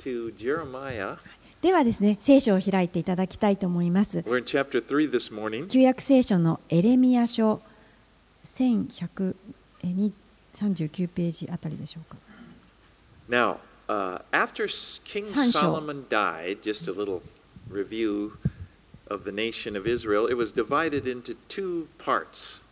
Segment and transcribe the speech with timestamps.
[0.00, 1.16] to Jeremiah.
[1.62, 4.20] ではですね、聖書を開いていただきたいと思います。
[4.20, 5.66] We're in chapter 3 this morning.
[5.68, 7.60] 旧約聖書のエレミア書
[8.44, 9.34] 1139
[11.08, 12.16] ページあたりでしょうか。
[13.28, 13.58] Now,
[13.88, 14.66] uh, after
[15.04, 15.26] King。
[15.26, 17.20] Solomon died, just a little
[17.70, 18.32] review
[19.10, 22.62] of the nation of Israel, it was divided into two parts.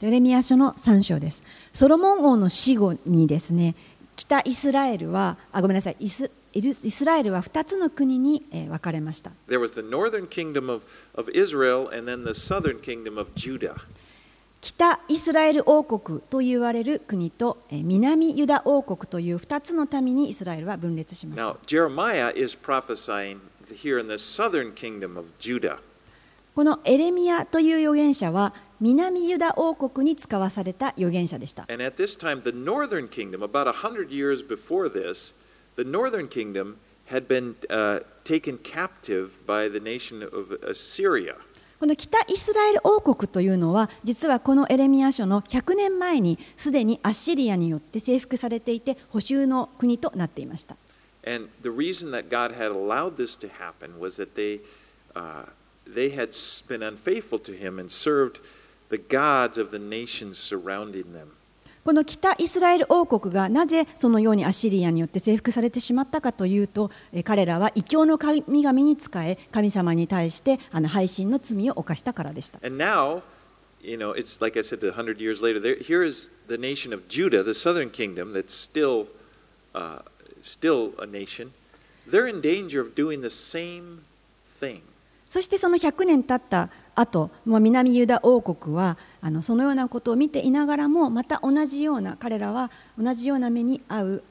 [0.00, 1.42] エレミア書の3章です。
[1.72, 3.74] ソロモン王の死後にですね、
[4.16, 9.30] 北イスラエルは、あ、ごめんなさい、イスイスラエルは2つの国に分かれました。
[14.60, 21.56] 北イスラエル王国と言われる国と南ユダ王国という2つのためにイスラエルは分裂しました。
[26.54, 31.66] このエレミアという預言者は南ユダ王国に使わされた預言者でした。
[31.68, 35.34] And this time, the northern kingdom, about 100 years before this,
[35.78, 41.36] the northern kingdom had been uh, taken captive by the nation of Assyria.
[41.78, 50.76] この北イスラエル王国というのは実はこのエレミア書の100年前にすでにアッシリアによって征服されていて補修の国となっていました
[51.24, 54.58] And the reason that God had allowed this to happen was that they,
[55.14, 55.44] uh,
[55.86, 56.30] they had
[56.66, 58.40] been unfaithful to Him and served
[58.88, 61.37] the gods of the nations surrounding them.
[61.88, 72.58] この北イスラエル王国がなぜそのようにアッシリアによって征服されてしまったかというとえー彼らは異教の神々に仕え神様に対してあの背信の罪を犯したからでした
[73.80, 75.58] you know, it's like I said, a hundred years later.
[75.58, 79.06] There, here is the nation of Judah, the southern kingdom, that's still,
[79.74, 80.00] uh,
[80.42, 81.52] still a nation.
[82.06, 84.00] They're in danger of doing the same
[84.60, 84.82] thing.
[85.28, 94.22] そしてその100年経った後もう南ユダ王国はあのそのようなことを見ていながらもまた同じような彼らは同じような目に遭う、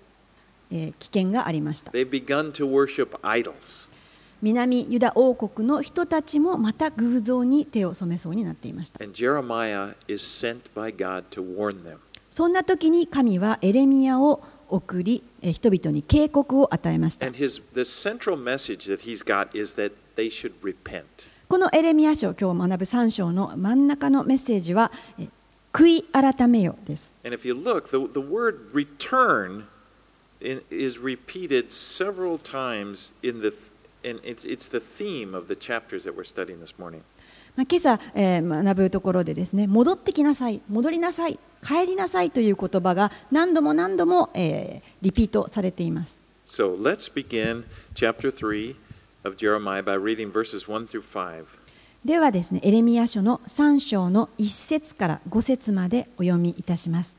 [0.71, 3.87] えー危険がありました They've begun to worship idols.
[4.41, 11.97] 南ユダ王国の人たちもまた偶像に手を染めそうになっていました And Jeremiah is sent by God to warn them.
[12.31, 17.25] そんな時に神はエレミアを送りえー人々に警告を与えました
[21.47, 24.91] このエレミア書今日学ぶ3章の真ん中のメッセージは
[25.71, 27.13] 悔い改めよです。
[27.23, 27.33] Look,
[37.57, 46.21] 今朝、えー、学ぶところでですね、戻ってきなさい、戻りなさい、帰りなさいという言葉が何度も何度も、えー、リピートされています。
[46.45, 47.63] So let's begin
[47.95, 48.75] chapter three.
[49.27, 51.45] Of Jeremiah by reading verses 1 through 5.
[52.05, 57.15] ではですねエレミア書の3章の1節から5節までお読みいたします。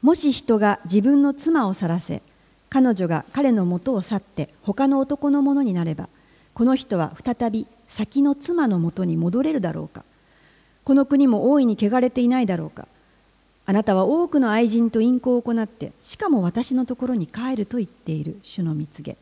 [0.00, 2.22] もし人が自分の妻を去らせ
[2.70, 6.08] 彼女が彼の元を去って他の男のものになれば
[6.54, 10.04] この人は再び先の妻のもとに戻れるだろうか。
[10.84, 12.86] この国も大いに汚れていないだろうか。
[13.66, 19.16] あなたは多くの愛人と淫行を行ってしかも私のところに帰ると言っている主の蜜げ。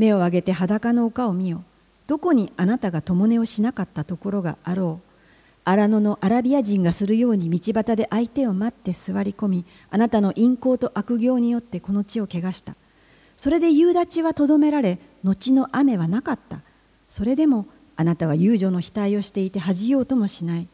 [0.00, 1.62] 目を上げて裸の丘を見よ
[2.06, 5.06] どこにあなたが共寝をしなかったところがあろう。
[5.62, 12.74] 荒野のアラビア人がするように道端で相手を待って座り込みあなたの淫行と悪行によってこの地を汚した。
[13.36, 16.60] それで夕立はとどめられ後の雨はなかった。
[17.08, 17.66] それでも
[17.96, 20.66] あなたは遊女の額をしていて恥じようともしない。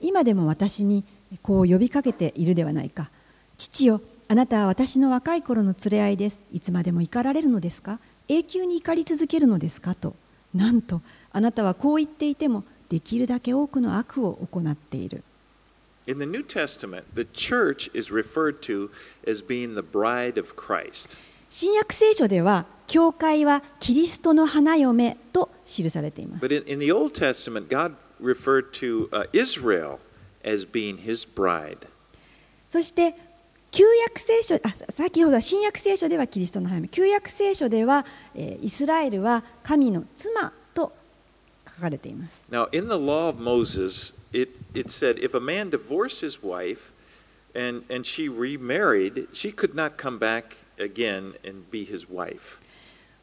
[0.00, 1.04] 今でも私に
[1.42, 3.10] こう呼びかけているではないか。
[3.56, 6.44] 父よあなたは私の若い頃の連れ合いです。
[6.52, 7.98] いつまでも怒られるのですか？
[8.28, 10.14] 永久に怒り続けるのですかと
[10.54, 11.00] なんと
[11.32, 15.22] あなたはこう言っていてもできるだけ多くの悪を行っている
[16.06, 18.90] In the New Testament, the church is referred to
[19.26, 21.18] as being the bride of Christ.
[21.48, 29.98] 新約聖書では教会はキリストの花嫁と記されています But in, the Old Testament, God referred to uh, Israel
[30.44, 31.78] as being his bride.
[32.68, 33.14] そして
[33.74, 38.06] 旧約聖書あ先ほどは新約聖書ではキリストの花嫁旧約聖書では、
[38.36, 40.92] えーイスラエルは神の妻と
[41.66, 46.92] 書かれています Now, in the law of Moses, it, it said if a man divorced his wife
[47.52, 52.60] and, and she remarried, she could not come back again and be his wife.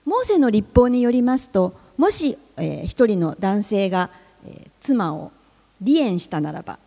[0.04, 4.09] モーセの立法によりますともし、えー一人の男性が、
[4.45, 5.31] えー妻を
[5.80, 6.77] 離縁したならば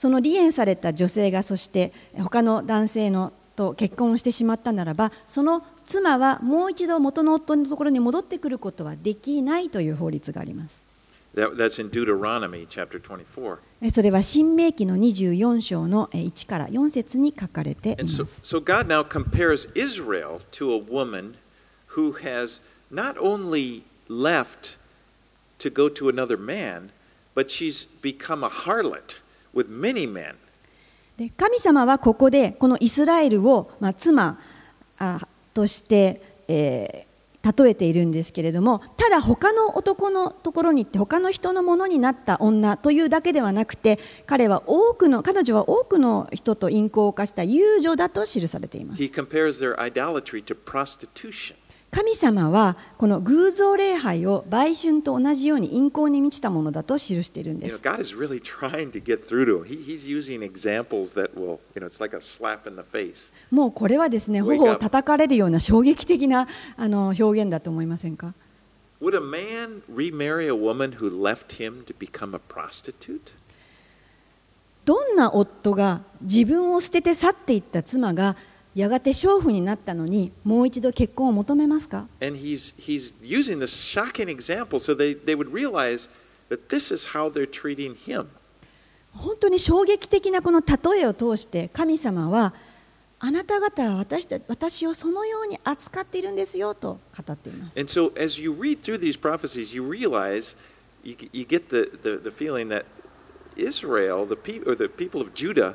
[0.00, 10.80] その離縁された女性がそして他の男性のと結婚してしまったならばその妻はもう一度元の夫のところに戻ってくることはできないという法律があります。
[13.92, 18.22] それは新明記の24章の1から4節に書かれています。
[22.90, 24.78] Not only left
[25.58, 26.88] to go to another man,
[27.36, 29.20] but she's become a harlot.
[29.54, 30.34] With many men.
[31.16, 34.38] で神様はここでこのイスラエルを、まあ、妻
[34.98, 35.20] あ
[35.52, 37.10] として、えー
[37.42, 51.56] 例えているんですけれどもただ他の男のところに行って他の人のものになった女というだけではなくて彼は多くの彼女は多くの人と淫行を犯した遊女だと記されています He compares their idolatry to prostitution.
[51.90, 57.80] 神様はこの偶像礼拝を売春と同じように陰行に満ちたものだと記しているんです。
[63.50, 66.46] もうこれはですね、頬を叩かれるような衝撃的な
[66.76, 68.34] あの表現だと思いませんか？
[74.84, 78.36] どんな夫が自分を捨てて去っていった妻が
[78.74, 86.08] やがて娼婦になったのにもう一度結婚を求めますか And he's, he's using this shocking example so they, they would realize
[86.48, 88.26] that this is how they're treating him.
[89.12, 92.54] 本当に衝撃的なこの例えを通して神様は
[93.18, 97.78] あなた方は私た私をそのように扱っているんですよと語っています。
[97.78, 100.56] And so as you read through these prophecies, you realize,
[101.04, 102.84] you, you get the, the, the feeling that
[103.56, 105.74] Israel, the, pe- or the people of Judah,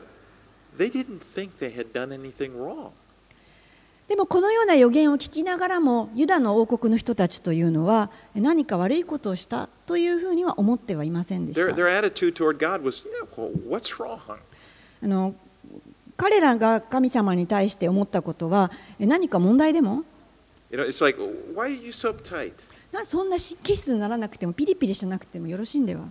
[4.07, 11.65] でもこのような予言を聞きながらもユダの王国の人たちというのは何か悪いことをしたというふうには思ってはいませんでした。
[16.17, 20.03] 彼らが神様に対して思ったことは何か問題でも？
[23.05, 26.03] そんな神経質にならなくてもピリピリしなくてもよろしいんでは？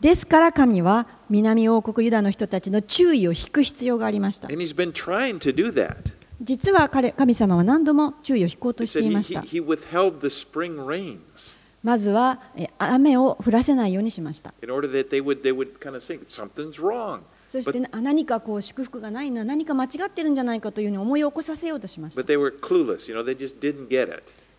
[0.00, 4.48] ですから神は南王国ユダの人たちの注意を引く必要がありました.
[6.42, 9.40] 実は彼神様は何度も注意を引こうとしていました。
[11.82, 14.52] まずはえ雨を降らせないようにしました.
[17.48, 22.20] そしてな何かこう祝福がないな何か間違ってるんじゃないかというふうに思い起こさせようとしました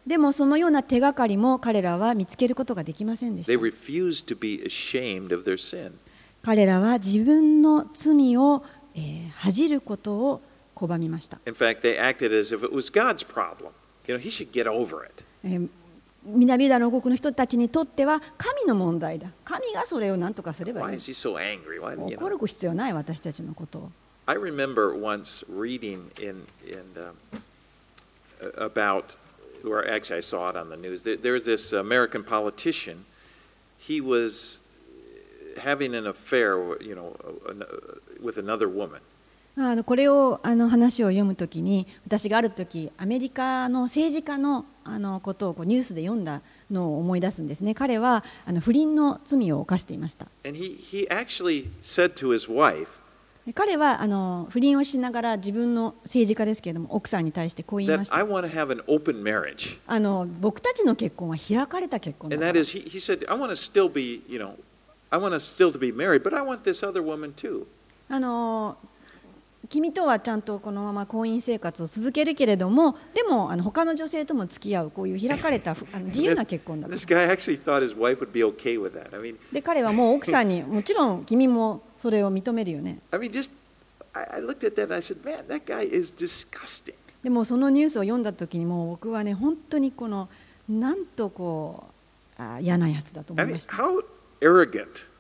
[0.08, 3.52] でもそのような手がかりも彼らは見つけることができませんでした.
[6.42, 8.64] 彼らは自分の罪を、
[8.96, 10.42] えー恥じることを
[10.76, 13.70] 拒みました、In fact, they acted as if it was God's problem.
[14.08, 15.24] You know, he should get over it.
[15.44, 15.70] えー
[16.26, 21.36] 南ユダの王国の人たちにとっては神の問題だ神がそれを何とかすればいい is he so?
[21.36, 22.30] Why, 怒?
[22.30, 23.92] る必要ない私たちのことを
[24.26, 27.14] I remember once reading in, in um,
[28.58, 29.16] about,
[29.65, 31.03] or actually I saw it on the news.
[31.03, 33.05] There, there's this American politician.
[33.79, 34.61] He was
[35.61, 37.17] having an affair, you know,
[38.21, 39.01] with another woman.
[39.55, 52.89] あのこれをあの話を読むときに私がある時アメリカの政治家のあのことをこうニュースで読んだのを思い出すんですね彼はあの不倫の罪を犯していました And he, he actually said to his wife
[53.54, 58.16] 彼はあの不倫をしながら自分の政治家ですけれども奥さんに対してこう言いました。
[59.88, 62.46] あの僕たちの結婚は開かれた結婚だか。
[69.70, 76.82] 君とはちゃんとこのまま婚姻生活を続けるけれども、でもあの他の女性とも付き合う、こういう開かれた あの自由な結婚。
[79.52, 81.82] で、彼はもう奥さんにもちろん君も。
[81.98, 83.00] それを認めるよね。
[87.24, 90.30] でもそのニュースを読んだ時にも僕はね本当にこの
[90.70, 91.88] なんとこ
[92.40, 93.70] うあ嫌なやつだと思います。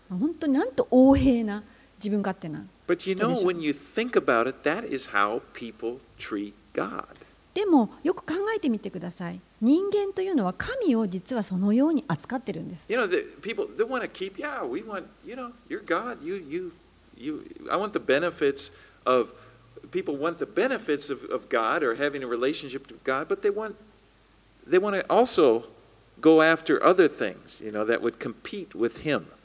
[0.10, 1.64] 本当になんと横平な
[1.98, 3.28] 自分勝手な人でしょ。
[3.28, 7.04] But you know when you think about it, that is how people treat God.
[7.58, 9.40] でもよく考えてみてください。
[9.62, 12.94] 人間というのは神を実はそのように扱ってるんです。
[12.94, 29.37] 人々は神を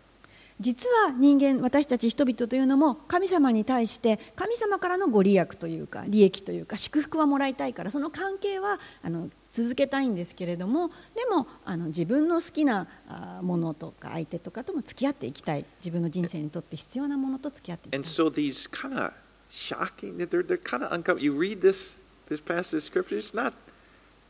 [0.62, 19.12] 実は人間私たち人々というのも神様に対して神様からのご利益というか利益というか祝福はもらいたいからその関係はあの続けたいんですけれどもでもあの自分の好きなあものとか相手とかとも付き合っていきたい自分の人生にとって必要なものと付き合っていきた And い so these kind of
[19.52, 20.16] shocking.
[20.16, 21.22] They're they're kind of uncomfortable.
[21.22, 21.96] You read this
[22.28, 23.18] this passage of scripture.
[23.18, 23.52] It's not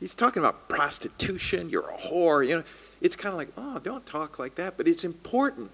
[0.01, 2.47] he's talking about prostitution, you're a whore.
[2.47, 2.65] You know,
[3.01, 5.71] it's kind of like, oh, don't talk like that, but it's important.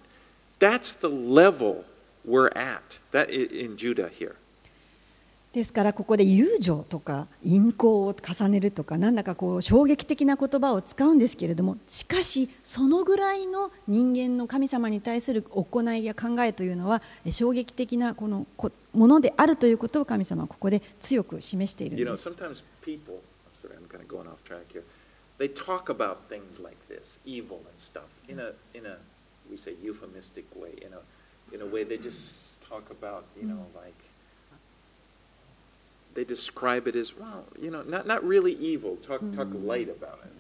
[0.61, 1.85] That's the level
[2.25, 4.35] we're at that in Judah here.
[5.53, 18.47] ですからここで友情とか陰行を重ねるとかなんだかこう衝撃的な言葉を使うんですけれどもしかしそのぐらいの人間の神様に対する行いや考えというのは衝撃的なこの
[18.93, 22.31] ものであるということを神様はここで強く示しているんです。
[25.39, 28.99] They talk about things like this, evil and stuff, in a, in a,
[29.51, 33.67] we say euphemistic way, in a, in a way they just talk about, you know,
[33.75, 33.95] like,
[36.15, 40.19] they describe it as, well, you know, not, not really evil, talk, talk light about
[40.25, 40.33] it.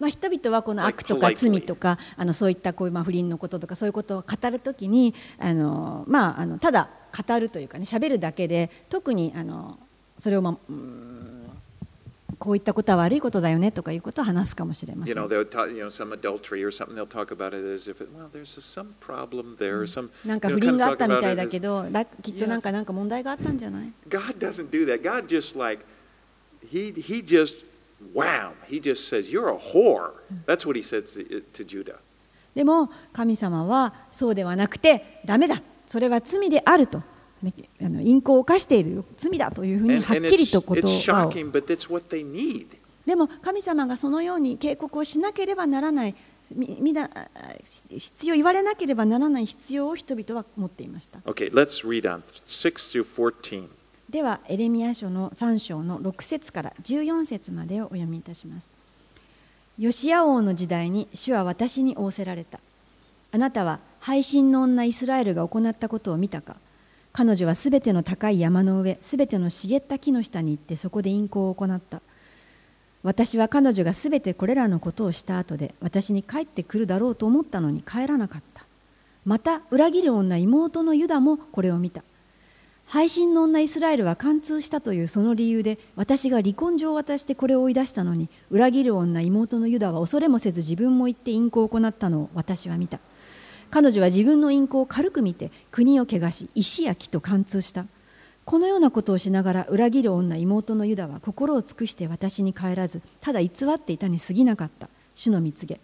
[0.00, 6.88] まあ、人々はこの悪とか罪とかあのそういったこういうまあ不倫のこととかそういうことを語るときにあの、まあ、あのただ
[7.28, 9.78] 語るというかね喋るだけで特にあの
[10.18, 11.39] それを、まあ、うん
[12.40, 15.14] こういったことは悪いことだよねとかいうことを話すかもしれません。
[15.14, 15.28] なん
[20.40, 21.84] か不倫があったみたいだけど、
[22.22, 25.02] きっとなんかなんか問題があったんじゃない？God doesn't do that.
[25.02, 25.84] God just like,
[26.72, 27.62] he, he just,
[28.14, 30.12] wow, he just says, you're a whore.
[30.46, 31.04] That's what he said
[31.52, 31.98] to Judah.
[32.54, 35.60] でも神様はそうではなくて、ダメだ。
[35.86, 37.02] それは罪であると。
[37.42, 41.30] ね、あの淫行を犯している罪だというふうにはっきりと言葉を。
[43.06, 46.14] でも神様がそのように警告をしなければならない
[46.54, 47.08] みだ
[47.88, 51.20] 必要言われなければならない必要を人々は持っていました。
[51.20, 52.22] Okay, let's read on.
[52.46, 53.68] 6
[54.10, 58.72] では、エレミア書の3章の6節から14節までをお読みいたします。
[59.78, 62.58] ヨシア王の時代に主は私に仰せられた。
[63.32, 66.56] あなたは配信の女イスラエルが行ったことを見たか？
[67.12, 72.00] 彼女はすべての高い山の上、すべての茂った木の下に行ってそこで淫行を行った。
[73.02, 78.64] 私は彼女がすべてこれらのことをした後で私に帰ってくるだろうと思ったのに帰らなかった。
[79.24, 82.02] また裏切る女妹のユダもこれを見た。
[82.86, 92.98] 配信の女イスラエルは貫通したというその理由で私が離婚状を渡してこれを追い出したのに裏切る女妹のユダは恐れもせず自分も行って淫行を行ったのを私は見た。
[93.70, 97.86] 彼女は自分の淫行を軽く見て国を汚し石や木と貫通した。
[98.44, 104.88] このようなことをしながら裏切る女妹のユダは心を尽くして私に帰らずただ偽っていたに過ぎなかった。
[105.14, 105.80] 主の蜜げ。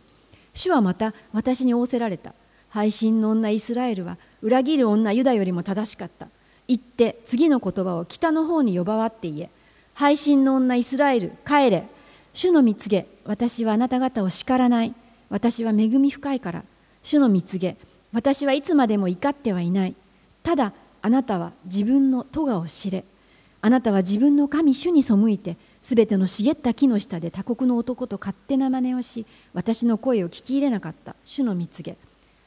[0.53, 2.35] 主はまた私に仰せられた。
[2.71, 6.29] 配信の女イスラエルは裏切る女ユダよりも正しかった。
[6.67, 9.51] 言って次の言葉を北の方に呼ばわって言え。
[9.95, 11.87] 配信の女イスラエル帰れ。
[12.35, 13.07] 主の蜜げ。
[13.25, 14.95] 私はあなた方を叱らない。
[15.31, 16.65] 私は恵み深いから。
[17.07, 17.77] 主の蜜げ
[18.13, 19.95] 私はいつまでも怒ってはいない。
[20.43, 20.73] ただ
[21.03, 23.05] あなたは自分の咎を知れ。
[23.61, 31.15] あなたは自分の神主に背いてすべての茂った木の下で他国の男と勝手な真似をし私の声を聞き入れなかった。
[31.25, 31.97] 主の蜜げ。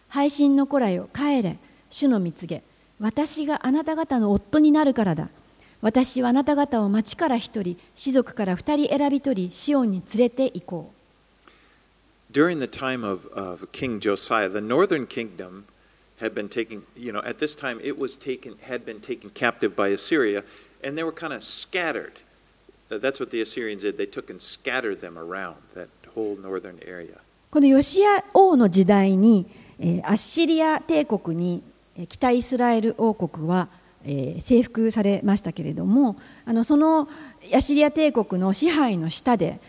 [0.09, 1.57] 配信の子らよ帰れ。
[1.89, 2.61] 主の蜜げ。
[2.99, 5.29] 私があなた方の夫になるからだ。
[5.81, 10.98] 私はあなた方を町から一人、士族から二人選び取り、シオンに連れて行こう。
[12.31, 15.65] During the time of, of King Josiah, the northern kingdom
[16.19, 19.75] had been taken, you know, at this time it was taken, had been taken captive
[19.75, 20.43] by Assyria,
[20.83, 22.19] and they were kind of scattered.
[22.89, 23.97] That's what the Assyrians did.
[23.97, 27.19] They took and scattered them around that whole northern area.
[27.51, 29.47] このヨシア王の時代に、
[29.79, 31.63] えー、アッシリア帝国に
[32.07, 33.69] 北イスラエル王国は、
[34.05, 39.59] えー、征服されましたけれどもあのそのアッシリア帝国の支配の下で、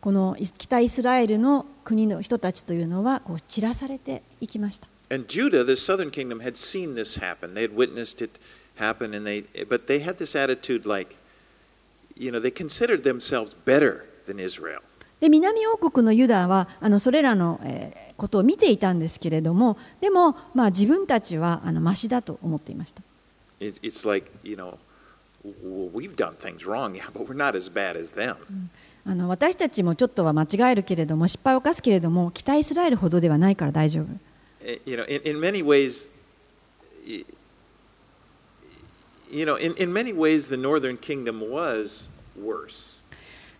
[0.00, 4.88] この北イスラエルの国の人たちというのはこう散らされていきました。
[5.10, 7.54] And Judah, the southern kingdom, had seen this happen.
[7.54, 8.40] They had witnessed it
[8.76, 11.14] happen, and they, but they had this attitude like,
[12.16, 14.80] you know, they considered themselves better than Israel.
[15.20, 23.02] で南王国のユダはあのそれらの、えー、ことを見ていたんですけれども、でも、まあ、自分たちはあのマシだと思っていました。
[23.60, 24.76] It's like, you know,
[25.94, 28.36] we've done things wrong, yeah, but we're not as bad as them.
[29.06, 34.06] あの私たちもちょっとは間違えるけれども失敗を犯すけれども北イスラエルほどではないから大丈夫。
[34.86, 36.08] You know, in, in many ways,
[39.30, 43.02] you know, in, in many ways, the northern kingdom was worse.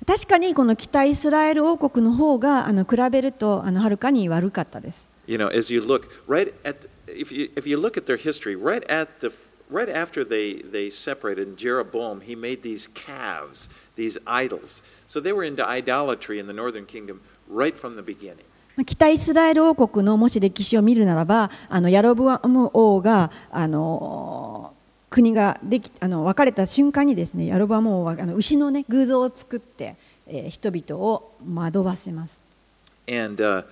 [0.06, 5.06] 確かにこの北イスラエル王国の方があの比べるとあのはるかに悪かったです。
[5.26, 8.82] You know, as you look right at if you if you look at their history, right
[8.88, 9.30] at the
[9.70, 13.68] right after they they separated, Jeroboam he made these calves.
[13.96, 14.82] These idols.
[15.06, 18.44] So they were into idolatry in the northern kingdom right from the beginning.
[18.76, 24.74] 北イスラエル王国のもし歴史を見るならばあのヤロブアム王があの
[25.10, 29.94] 国ができあの分かれた瞬間にですねヤロブアム王はあの牛の、ね、偶像を作って
[30.26, 32.42] えー人々を惑わせます。
[33.06, 33.64] And uh,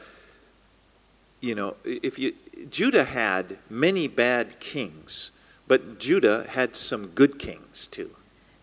[1.40, 2.34] you know, if you
[2.70, 5.32] Judah had many bad kings,
[5.66, 8.10] but Judah had some good kings too.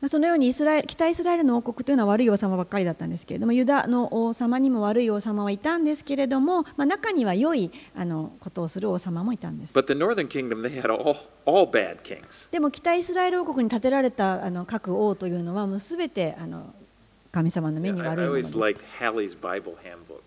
[0.01, 9.77] まあそのようにイスラエル北イスラエルの王国というのは悪い王様ばっかりだったんですけれどもユダの王様にも悪い王様はいたんですけれども、まあ、中には良いあのことをする王様もいたんです。
[9.77, 12.49] But the northern kingdom, they had all all bad kings.
[12.51, 16.73] でも北イスラエル王国に建てられたあの各王というのはもうすべてあの
[17.31, 18.57] 神様の目に悪いもので always す。
[18.57, 20.21] liked Hallie's Bible handbook.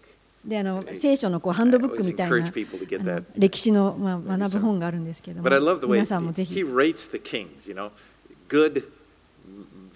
[0.44, 7.68] であの聖書のこうハンドブックみたいな.歴史の、まあ、学ぶ本があるんですけれども皆さんもぜひ he rates the kings.
[7.70, 7.90] You know,
[8.48, 8.82] good,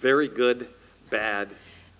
[0.01, 0.67] very good,
[1.09, 1.49] bad.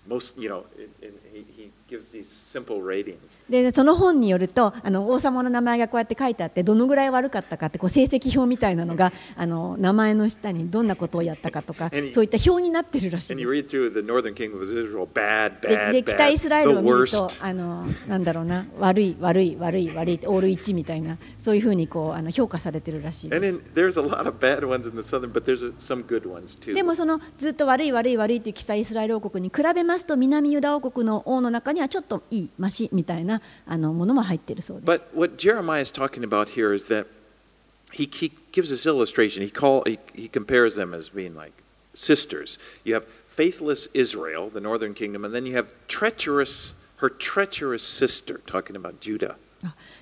[0.08, 3.38] Most, you know, and and he, he gives these simple ratings.
[3.50, 13.76] でその本によるとあの王様の名前がこうやって書いてあってどのぐらい悪かったかってこう成績表みたいなのが あの名前の下にどんなことをやったかとか And そういった表になってるらしい And で you す。
[13.76, 23.56] read through the northern kingdom of Israel, bad, で bad, で北イスラエルを見ると.あのなんだろうな悪い悪い悪い悪いオール1みたいなそういうふうにこうあの評価されてるらしい And です。
[23.56, 26.60] then there's a lot of bad ones in the southern, but there's a, some good ones
[26.60, 26.74] too.
[26.74, 34.90] でもそのずっと悪い悪い悪いという北イスラエル王国に比べますと南ユダ王国の王の中にはちょっといいマシみたいなあのものも入っているそうです。
[34.90, 37.06] But what Jeremiah is talking about here is that
[37.92, 39.42] he, he gives this illustration.
[39.42, 41.54] He, call, he, he compares them as being like
[41.94, 42.58] sisters.
[42.84, 48.42] You have faithless Israel, the northern kingdom, and then you have treacherous, her treacherous sister,
[48.44, 49.36] talking about Judah.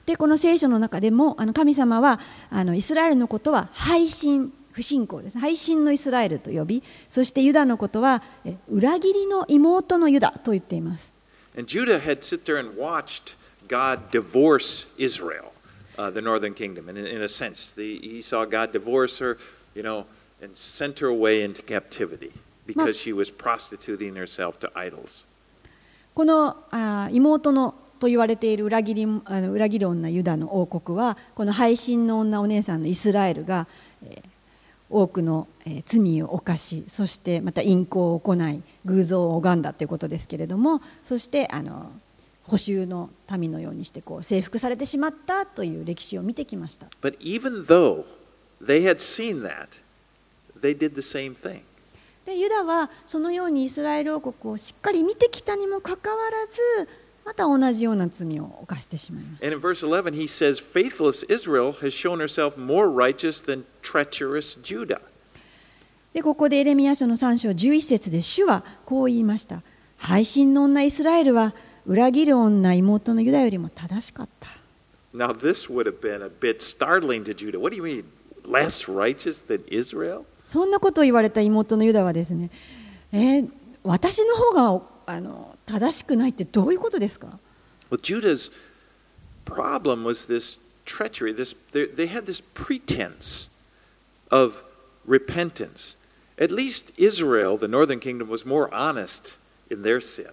[0.07, 2.21] あでこの聖書の中でもあの神様は
[2.51, 11.13] あのイスラエルのことは背信不信仰ですね背信のイスラエルと呼びそしてユダのことはえ裏切りの妹のユダと言っています
[11.57, 13.35] And Judah had sit there and watched
[13.67, 15.53] God divorce Israel,
[15.99, 16.89] uh, the northern kingdom.
[16.89, 19.39] And in, in a sense, the, he saw God divorce her,
[19.75, 20.05] you know,
[20.43, 22.33] and sent her away into captivity
[22.67, 25.25] because she was prostituting herself to idols.
[26.15, 33.67] このあ妹のと言われている裏切りあの裏切る女ユダの王国はこの背信の女お姉さんのイスラエルが、
[34.05, 34.29] えー
[34.89, 41.91] 多くの、えー罪を犯しそしてまた淫行を行い偶像を拝んだということですけれどもそしてあの
[42.45, 48.05] 補修の民のようにしてこう征服されてしまったという歴史を見てきました But even though
[48.65, 49.69] they had seen that,
[50.61, 51.63] they did the same thing.
[52.25, 56.89] でユダはそのようにイスラエル王国をしっかり見てきたにもかかわらず
[57.27, 64.57] また同じような罪を犯してしまいます And in verse 11, he says, Faithless Israel has shown herself more righteous than treacherous
[64.63, 65.01] Judah.
[66.15, 69.61] でここでエレミヤ書の3章11節で主はこう言いました
[69.99, 71.53] 背信の女イスラエルは
[71.85, 74.49] 裏切る女妹のユダよりも正しかった
[75.15, 77.59] Now, this would have been a bit startling to Judah.
[77.59, 78.05] What do you mean?
[78.47, 80.25] Less righteous than Israel?
[80.45, 82.51] そんなことを言われた妹のユダはですね
[83.13, 83.51] えー
[83.83, 87.39] 私の方があの正しくないってどういうことですか
[87.91, 88.51] Well, Judah's
[89.45, 91.33] problem was this treachery.
[91.33, 93.49] This, they, they had this pretense
[94.31, 94.63] of
[95.07, 95.97] repentance.
[96.39, 99.39] At least Israel, the northern kingdom, was more honest
[99.71, 100.33] in their sin.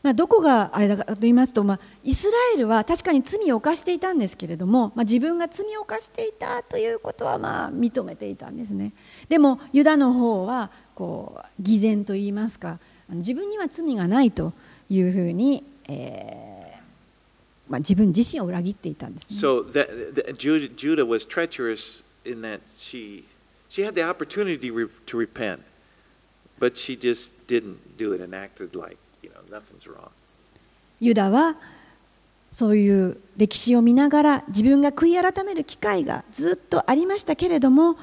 [0.00, 8.92] まあ、どこがあれだかと言いますと、まあ、イスラエルは確かに罪を犯していたんですけれども、まあ、自分が罪を犯していたということはまあ認めていたんですね
[9.28, 12.78] でもユダの方はこう偽善といいますか
[13.16, 14.52] 自分には罪がないと
[14.90, 16.78] いうふうに、えー
[17.68, 23.24] まあ、自分自身を裏切っていたんです、ね So that, that Judah, Judah was treacherous in that she,
[23.68, 25.60] she had the opportunity to repent,
[26.58, 30.10] but she just didn't do it and acted like, you know, nothing's wrong.
[31.00, 31.56] ユダは
[32.50, 37.96] そういう歴史を見ながら自分が悔い改める機会がずっとありましたけれども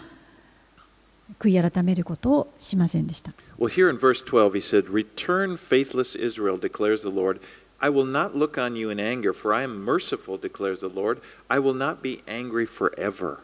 [1.39, 3.33] 悔い改めることをしませんでした。
[3.58, 7.40] Well, here in verse 12, he said, Return, faithless Israel, declares the Lord.
[7.80, 11.20] I will not look on you in anger, for I am merciful, declares the Lord.
[11.48, 13.40] I will not be angry forever.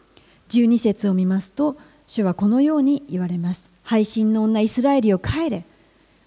[0.49, 1.75] 12節を見ますと
[2.07, 5.65] 主はこのように言われます背信の女イスラエルよ帰れ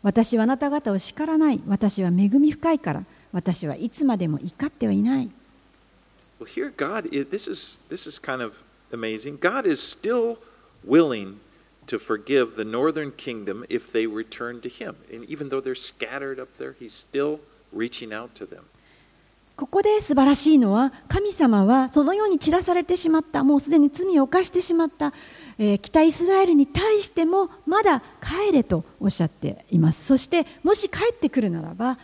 [0.02, 5.30] 私はあなた方を叱らない私は恵み深いから私はいつまでも怒ってはいない
[6.38, 8.54] Well, here God is, this is this is kind of
[8.92, 9.36] amazing.
[9.38, 10.38] God is still
[10.86, 11.38] willing
[11.87, 14.95] to forgive the northern kingdom if they return to him.
[15.13, 17.39] And even though they're scattered up there, he's still
[17.71, 18.65] reaching out to them.
[19.55, 25.13] ここで素晴らしいのは神様はそのように散らされてしまったもうすでに罪を犯してしまった、
[25.57, 31.97] えー北イスラエルに対してもまだ帰れとおっしゃっていますそしてもし帰ってくるならばあ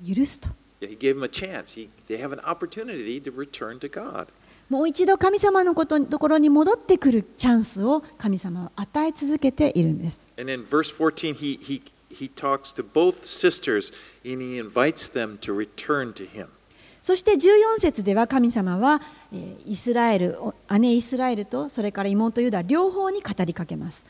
[0.00, 0.48] ー許すと
[0.80, 1.72] Yeah, He gave them a chance.
[1.72, 4.28] He, they have an opportunity to return to God.
[4.70, 10.28] もう一度神様のこと,ところに戻ってくるチャンスを神様は与え続けているんです。
[17.02, 19.00] そして14節では神様は
[19.66, 20.38] イスラエル、
[20.78, 24.04] 姉イスラエルとそれから妹ユダ両方に語りかけます。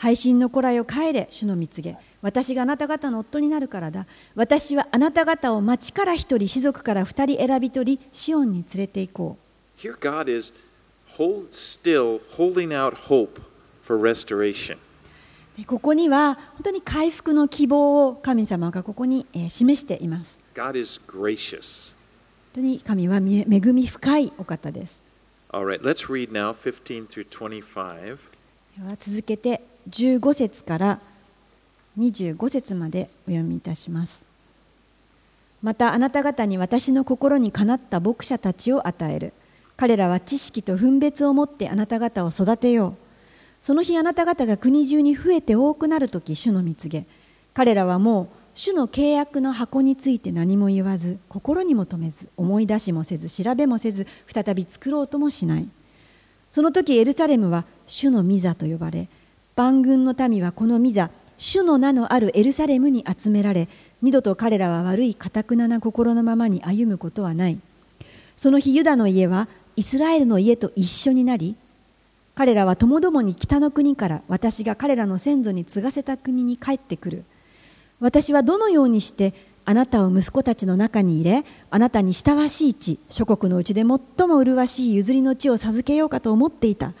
[0.00, 9.38] 配信の子らよ帰れ主の蜜げ私があなた方の夫になるからだ私はあなた方を町から一人士族から二人選び取りシオンに連れて行こ
[9.76, 10.54] Here, God is
[11.18, 13.42] hold still, holding out hope
[13.82, 14.78] for restoration.
[15.66, 21.94] ここには本当に回復の希望を神様がここにえー示しています God is gracious.
[22.54, 24.98] 本当に神はみ恵み深いお方です
[25.52, 28.16] All right, let's read now 15 through 25.
[28.78, 31.00] では続けて15節から
[31.98, 34.22] 25節までお読みいたします。
[35.62, 39.32] またあなた方に私の心にかなった牧者たちを与える。
[39.76, 42.94] 彼らは知識と分別を持ってあなた方を育てよう。
[43.60, 47.04] その日あなた方が国中に増えて多くなるとき主の蜜げ。
[47.52, 55.68] 彼らはもう主の契約の箱について何も言わず心にも留めず思い出しもせず調べもせず再び作ろうともしない。
[56.50, 59.08] その時エルサレムは主の御座と呼ばれ
[59.56, 63.68] 万軍の民はこの御座主の名のあるエルサレムに集められ
[64.02, 67.58] 二度と彼らは悪い堅くなな心のままに歩むことはない。
[68.36, 71.56] その日ユダの家はイスラエルの家と一緒になり
[72.34, 77.24] 彼らはともどもに北の国から私が彼らの先祖に継がせた国に帰ってくる。
[78.00, 79.34] 私はどのようにして
[79.66, 86.92] あなたを息子たちの中に入れあなたに親しい地諸国のうちで最も麗しい譲りの地を授けようかと思っていた。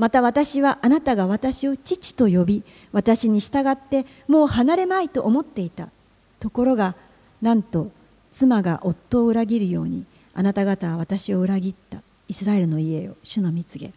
[0.00, 5.90] また私はあなたが私を父と呼び私に従ってもう離れまいと思っていた。
[6.38, 6.94] ところが
[7.42, 7.90] なんと
[8.32, 11.98] 妻が夫を裏切るようにあなた方は私を裏切った。
[12.28, 13.92] イスラエルの家よ主の蜜げ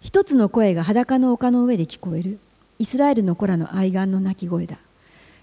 [0.00, 2.40] 一つの声が裸の丘の上で聞こえる。
[2.80, 4.76] イスラエルの子らの愛願の鳴き声だ。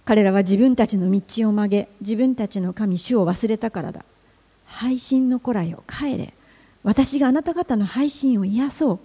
[0.04, 4.04] 彼らは自分たちの道を曲げ自分たちの神主を忘れたからだ。
[4.65, 6.34] 配信の子らよ帰れ。
[6.84, 9.00] 私があなた方の配信を癒そう。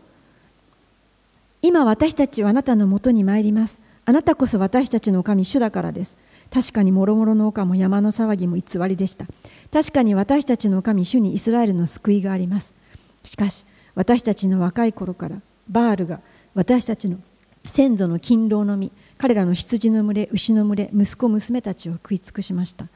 [1.67, 3.81] 今私たちはあなたのもとに参ります。
[4.05, 6.15] あなたこそ私たちの神主だからです。
[6.53, 9.25] 確かに諸々の丘も山の騒ぎも偽りでした。
[9.73, 12.75] 確かに私たちの神主にイスラエルの救いがあります。
[13.25, 16.21] しかし私たちの若い頃からバールが
[16.55, 17.17] 私たちの
[17.65, 22.89] 先祖の勤労の実彼らの羊の群れ牛の群れ息子娘たちを食い尽くしました。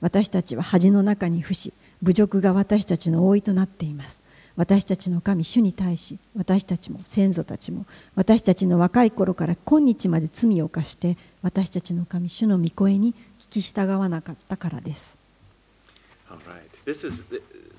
[0.00, 4.23] 私たちは恥の中に伏し侮辱が私たちの覆いとなっています。
[4.56, 15.16] 私たちの神主に対し私たちも先祖たちも私たちの若い頃から今日まで罪を犯して私たちの神主の御声に聞き従わなかったからです。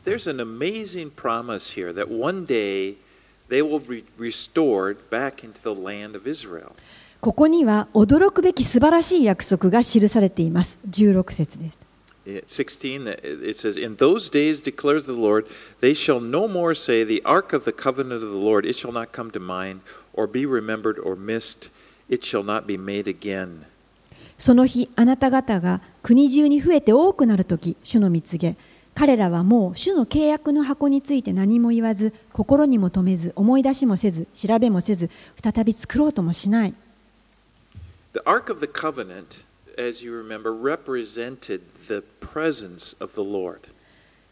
[0.05, 0.27] There's
[7.21, 10.77] ここには驚くべき素晴らしい約束が記されています。
[10.89, 11.84] 16節です。
[12.25, 15.47] 16, it says, In those days declares the Lord,
[15.79, 18.91] they shall no more say, The ark of the covenant of the Lord, it shall
[18.91, 19.81] not come to mind,
[20.13, 21.69] or be remembered or missed,
[22.09, 23.65] it shall not be made again.
[24.37, 28.57] その日あなた方が国中に増えて多くなるとき主の蜜げ
[28.93, 35.09] 彼らはもう主の契約の箱について何も言わず心にも留めず思い出しもせず調べもせず
[35.41, 36.73] 再び作ろうともしない
[38.13, 39.43] The ark of the covenant,
[39.77, 41.61] as you remember, represented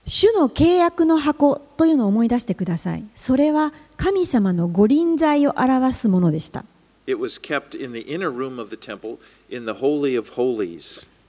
[0.06, 3.04] 主の契約の箱というのを思い出してください。
[3.16, 6.66] それは神様の御臨在を表すものでした。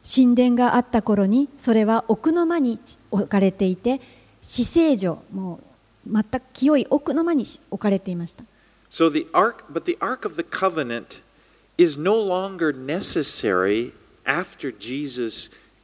[0.04, 2.78] 神殿があった頃にそれは奥の間に
[3.10, 4.00] 置かれていて、
[4.42, 5.60] 死聖所、も
[6.06, 8.44] 全く清い奥の間に置かれていました。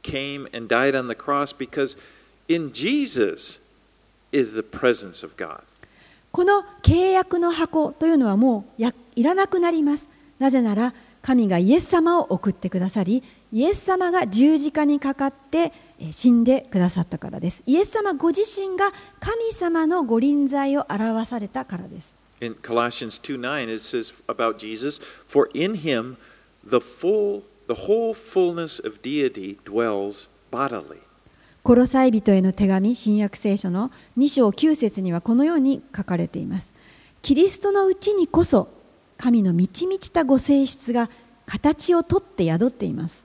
[0.03, 1.97] Came and died on the cross because
[2.47, 3.59] in Jesus
[4.31, 5.61] is the presence of God.
[6.31, 10.07] この契約の箱というのはもうやいらなくなります
[10.39, 26.17] なぜなら神がイエス様を送ってくださりイエス様が十字架にかかってえー死んでくださったからですイエス様ご自身が神様のご臨在を表されたからです In Colossians 2 9, it says about Jesus, For in him
[26.67, 30.99] the full the whole fullness of deity dwells bodily.
[31.63, 36.73] コロサイ人への手紙新約聖書の2章9節にはこのように書かれています
[37.21, 38.67] キリストのうちにこそ
[39.17, 41.07] 神の満ち満ちたご性質が
[41.45, 43.23] 形をとって宿っています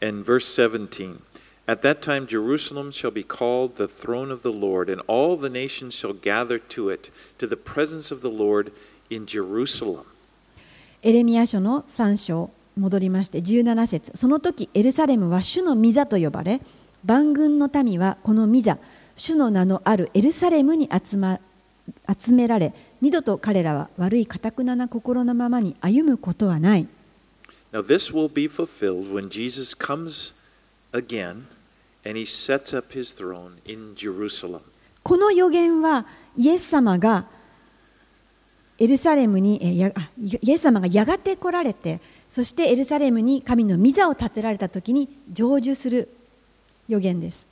[0.00, 1.20] And verse 17,
[1.68, 5.48] At that time, Jerusalem shall be called the throne of the Lord, and all the
[5.48, 8.72] nations shall gather to it, to the presence of the Lord
[9.10, 10.06] in Jerusalem.
[11.02, 16.60] エレミヤ書の3章戻りまして17節その時エルサレムは主の御座と呼ばれ
[17.04, 18.78] 万軍の民はこの御座
[19.16, 21.38] 主の名のあるエルサレムに集,、ま、
[22.18, 26.88] 集められ二度と彼らは悪いかたくなな心のままに歩むことはない
[27.72, 30.34] Now, this will be fulfilled when Jesus comes
[30.92, 31.46] again
[32.04, 34.60] and he sets up his throne in Jerusalem.
[35.02, 36.06] この予言は
[36.36, 37.24] イエス様が
[38.78, 42.00] エルサレムにイエス様がやがて来られて
[42.32, 46.08] そしてエルサレムに神の御座を建てられた時に成就する
[46.88, 47.46] 予言です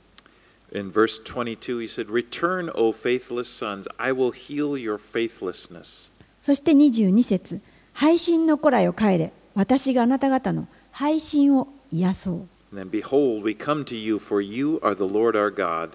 [0.73, 6.09] In verse 22, he said, Return, O faithless sons, I will heal your faithlessness.
[6.41, 7.61] そして22節
[7.93, 12.35] 配信の子らよ帰れ私があなた方の配信を癒そう
[12.75, 15.91] And then, behold, we come to you, for you are the Lord our God.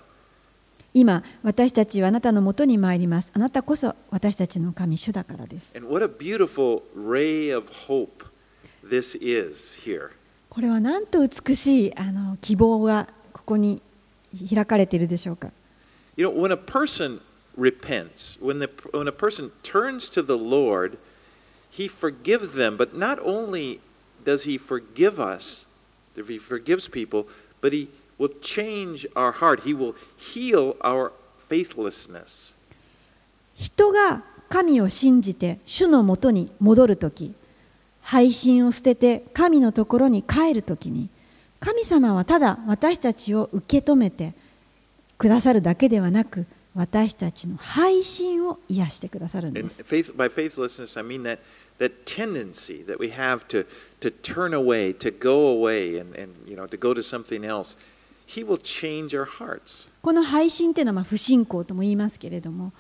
[0.95, 8.26] 今私たちはあなたのもとに参りますあなたこそ私たちの神主だからです And what a beautiful ray of hope
[8.89, 10.11] this is here.
[10.49, 13.83] これはなんと美しいあの希望がここに
[14.53, 15.51] 開かれているでしょうか
[16.17, 17.21] You know, when a person
[17.57, 20.97] repents, when, the, when a person turns to the Lord,
[21.71, 22.77] he forgives them.
[22.77, 23.81] But not only
[24.25, 25.67] does he forgive us,
[26.17, 27.27] if he forgives people,
[27.61, 29.65] but he will change our heart.
[29.65, 31.13] He will heal our
[31.49, 32.55] faithlessness.
[33.57, 37.35] 人が神を信じて主のもとに戻るとき
[38.07, 41.09] 配信を捨てて神のところに帰るときに
[41.59, 44.33] 神様はただ私たちを受け止めて
[45.19, 49.83] くださるだけではなく私たちの配信を癒してくださるんです。
[60.03, 62.73] この配信というのは不信仰とも言いますけれども本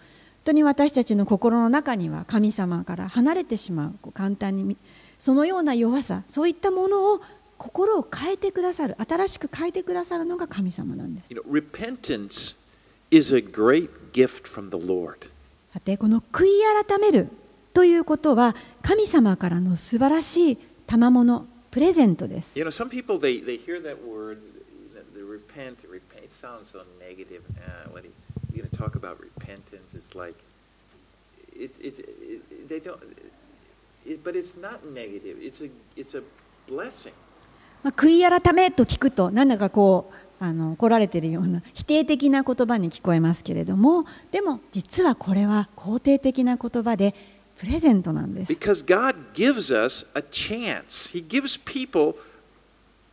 [0.45, 4.77] 当に私たちの心の中には神様から離れてしまう簡単に。
[5.19, 7.21] そのような弱さそういったものを
[7.59, 12.57] 心を変えてくださる新しく変えてくださるのが神様なんです You know, repentance
[13.11, 15.29] is a great gift from the Lord.
[15.73, 16.49] さてこの悔い
[16.87, 17.29] 改める
[17.75, 24.39] ということは神様からの素晴らしい賜物プレゼントです You know, some people they, they hear that word,
[25.15, 26.25] the repent, repent.
[26.25, 27.43] It sounds so negative.
[27.59, 28.11] Uh, when he,
[28.55, 30.35] you're going to talk about repentance, it's like
[31.55, 32.99] it, it, it, they don't.
[34.07, 35.37] It, but it's not negative.
[35.41, 36.23] It's a it's a
[36.69, 37.13] blessing.
[37.83, 47.15] まあ、悔い改めと聞くとなんだかこうあの怒られているような 否定的な言葉に聞こえますけれどもでも実はこれは肯定的な言葉で
[47.59, 51.13] プレゼントなんです Because God gives us a chance.
[51.13, 52.19] He gives people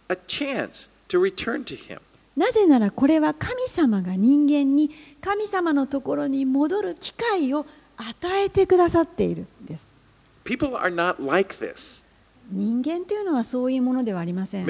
[0.10, 2.00] a chance to return to Him.
[2.36, 4.90] なぜならこれは神様が人間に
[5.22, 9.93] 神様のところに戻る機会を与えてくださっているんです
[12.52, 14.66] 人間というのはそういうものではありません。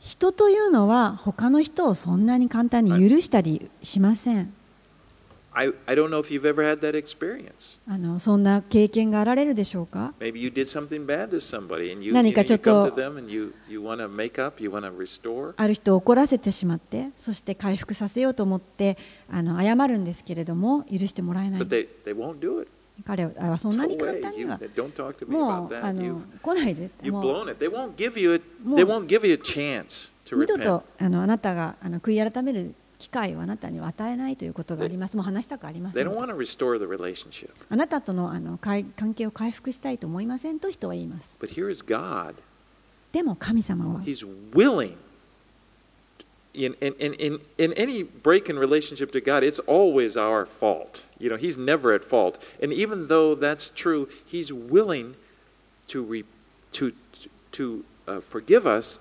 [0.00, 4.52] 人というのは他の人をそんなに簡単に許したりしません。
[5.56, 7.78] I, I don't know if you've ever had that experience.
[7.88, 12.90] あのそんな経験があられるでしょうか Maybe you did something bad to somebody and you, you, 何 you かちょっ come
[12.90, 15.54] と to them and you, you want to make up, you want to restore.
[15.56, 18.98] ある人を怒らせてしまってそして回復させようと思って
[19.30, 22.68] あの謝るんですけれども許してもらえない But they, they won't do it.
[23.04, 24.22] 彼はそんなに No 簡 way.
[24.22, 25.92] 単に You, は don't talk to me も about うあ that.
[25.92, 27.64] の You, 来ないで you've もう blown it.
[27.64, 30.64] They won't give you a, もう they won't give you a chance to 二度 repent.
[30.64, 36.12] とあのあなたがあの悔い改める機会をあなたには与えないということがありますもう話したくありません.
[37.68, 41.36] あなたとのあの関関係を回復したいと思いませんと人は言います.
[43.12, 44.96] でも神様は He's willing.
[46.56, 51.04] In, in, in, in, in any break in relationship to God, it's always our fault.
[51.18, 52.38] You know, He's never at fault.
[52.62, 55.16] And even though that's true, He's willing
[55.88, 56.24] to, re,
[56.74, 56.92] to,
[57.52, 59.00] to uh, forgive us,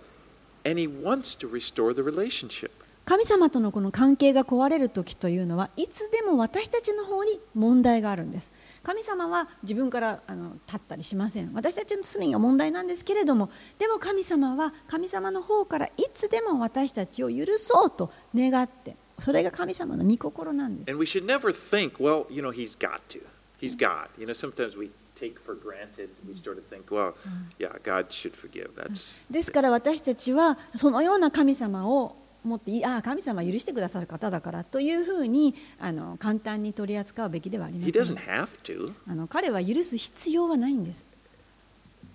[0.66, 2.83] and He wants to restore the relationship.
[3.06, 23.20] 神様とのこの関係が壊れる時というのはいつでも私たちの方に問題があるんです神様は自分からあの立ったりしません私たちの罪が問題なんですけれどもでも神様は神様の方からいつでも私たちを許そうと願ってそれが神様の御心なんです And we should never think, well, you know, He's got to.
[23.60, 24.10] He's God.
[24.18, 27.14] You know, sometimes we take for granted, we sort of think, well,
[27.60, 28.72] yeah, God should forgive.
[28.76, 38.94] That's ですから私たちはそのような神様を持っていああ神様は許してくださる方だからというふうにあの簡単に取り扱うべきではありません have to.
[39.08, 41.08] あの彼は許す必要はないんです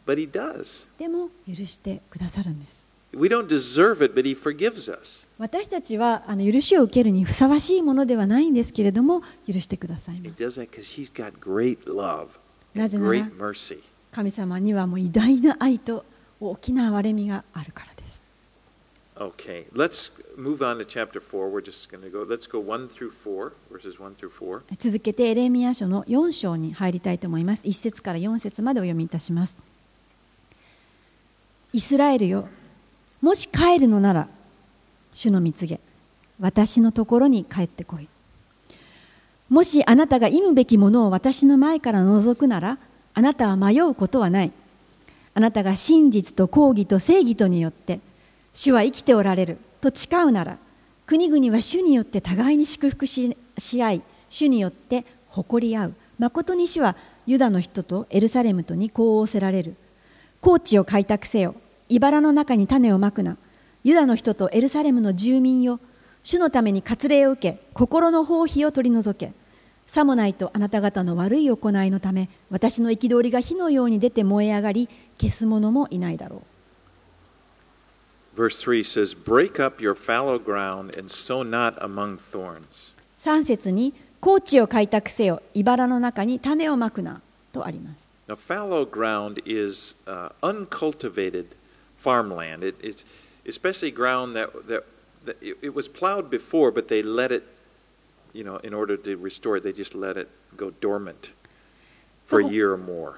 [0.06, 0.86] but He does.
[0.98, 5.26] でも許してくださるんです We don't deserve it, but He forgives us.
[5.38, 10.42] 私たちはあの許しを受けるにふさわしいものではないんですけれども許してくださいます
[12.74, 13.30] なぜなら.
[14.12, 16.04] 神様にはもう偉大な愛と
[16.40, 18.26] 大きな憐れみがあるからです
[19.16, 21.50] Okay, let's move on to chapter 4.
[21.50, 24.62] We're just going to go, let's go 1 through 4, verses 1 through 4.
[24.78, 27.64] 続けてエレミヤ書の4章に入りたいと思います。
[27.64, 29.56] 1節から4節までお読みいたします。
[31.72, 32.48] イスラエルよ
[33.20, 34.28] もし帰るのなら
[35.12, 35.80] 主の蜜げ
[36.40, 38.08] 私のところに帰ってこい。
[39.50, 42.78] もしあなたが忌むべきものを私の前から除くなら
[43.14, 44.52] あなたは迷うことはない。
[45.34, 48.00] あなたが真実と公義と正義とによって
[48.54, 49.58] 主は生きておられる。
[49.80, 50.58] と誓うなら
[51.06, 55.94] 国々は主によって互いに祝福しし合い主によって誇り合う。
[56.18, 59.76] 誠に主はユダの人とエルサレムとにこう仰せられる。
[60.40, 61.54] 高地を開拓せよ。
[61.88, 63.36] 茨の中に種をまくな。
[63.84, 65.80] ユダの人とエルサレムの住民よ。
[66.22, 69.32] 主のために割礼を受け心の放棄を取り除け。
[69.86, 74.88] さもないとあなた方の悪い行いのため私の憤りが火のように出て燃え上がり
[75.18, 76.42] 消す者もいないだろう。
[78.37, 82.93] Verse 3 says, Break up your fallow ground and sow not among thorns.
[83.19, 87.21] 3節に高地を開拓せよ茨の中に種をまくな
[87.53, 91.47] とあります Now, fallow ground is uh, uncultivated
[91.97, 92.63] farmland.
[92.63, 93.03] It, it's
[93.45, 94.83] especially ground that, that,
[95.25, 97.43] that it, it was plowed before, but they let it,
[98.33, 101.31] you know, in order to restore it, they just let it go dormant
[102.25, 102.49] for a Oh.
[102.49, 103.15] year or more.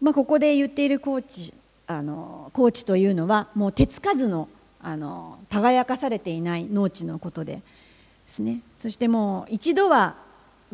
[0.00, 1.52] まあ、ここで言っている高知
[1.87, 4.47] あの高知というのはもう手つかずの
[4.81, 7.61] あの耕かされていない農地のことでで
[8.27, 10.15] すねそしてもう一度は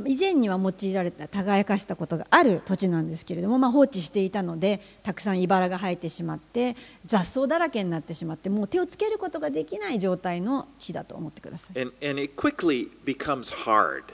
[0.05, 11.79] 以前には用いられた耕かしたことがある土地なんですけれども、まあ、放置していたのでたくさん茨が生えてしまって雑草だらけになってしまってもう手をつけることができない状態の地だと思ってください。
[11.79, 14.05] And, and it quickly becomes hard.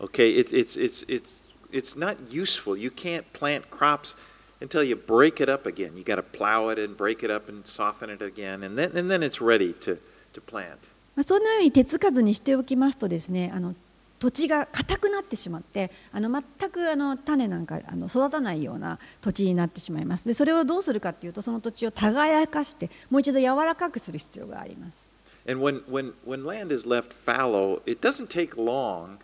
[0.00, 1.40] Okay, it, it's, it's, it's,
[1.72, 2.76] it's not useful.
[2.76, 4.14] You can't plant crops
[4.62, 5.96] until you break it up again.
[5.96, 8.96] You got to plow it and break it up and soften it again, and then,
[8.96, 9.98] and then it's ready to,
[10.34, 10.78] to plant.
[11.14, 13.74] まあ、そのように手つかずにしておきますとですねあの
[14.18, 25.04] 土地が硬くなってしまってあの全くあの種なんかあの育たないような土地になってしまいますでそれをどうするかというとその土地を耕かしてもう一度柔らかくする必要があります
[25.46, 29.18] And when, when, when land is left fallow, it doesn't take long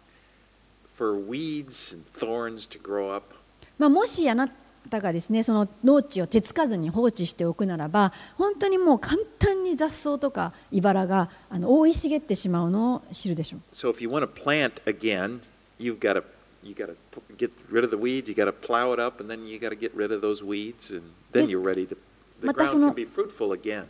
[0.92, 3.36] for weeds and thorns to grow up.
[3.78, 4.50] まあ、もしあな
[4.88, 15.40] たがですねその農地を手つかずに放置しておくならば本当にもう簡単に雑草とか茨があの覆い茂ってしまうのを知るでしょう So if you want to plant again,
[15.78, 16.24] you've got to
[16.62, 16.96] you got to
[17.36, 18.28] get rid of the weeds.
[18.28, 20.44] You got to plow it up, and then you got to get rid of those
[20.44, 21.96] weeds, and then you're ready to.
[22.40, 23.86] The また ground can be fruitful again.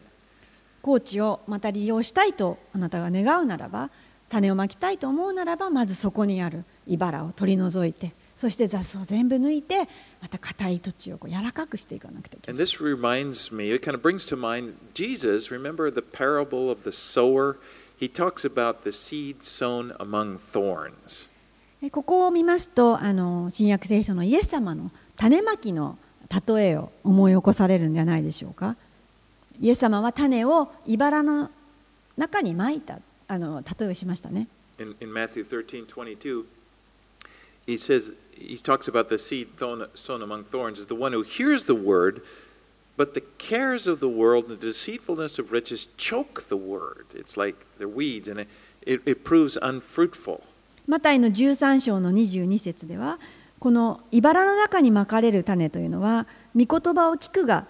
[0.83, 3.91] 高地をまた利用したいとあなたが願うならば
[4.29, 9.89] 種をまきたいと思うならばまずそこにある茨を取り除いてそして雑草を全部抜いて、
[10.23, 12.57] また硬い土地をこう柔らかくしていかなくてはいけない。
[12.57, 12.69] Me,
[13.81, 14.01] kind of
[14.41, 15.51] mind, Jesus,
[21.91, 25.99] ここを見ますとあの、新約聖書のイエス様の種まきの
[26.47, 28.77] 例えを思い起こされるんじゃないでしょうか。
[29.61, 31.51] イエス様は種を茨の
[32.17, 34.47] 中にまいたあの例えをしましたね。
[34.79, 35.13] In, in
[38.41, 41.75] he talks about the seed thrown, sown among thorns is the one who hears the
[41.75, 42.23] word,
[42.97, 47.07] but the cares of the world and the deceitfulness of riches choke the word.
[47.15, 48.49] It's like they're weeds, and it,
[48.83, 50.43] it, it proves unfruitful.
[50.87, 53.19] マタイの13章の22節では
[53.59, 57.67] この茨の中にまかれる種というのは御言葉を聞くが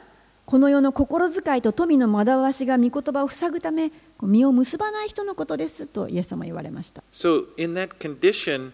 [0.47, 8.73] この世の心遣いと富の惑わしが御言葉を塞ぐためこう実を結ばない人のことですとイエス様は言われました So, in that condition,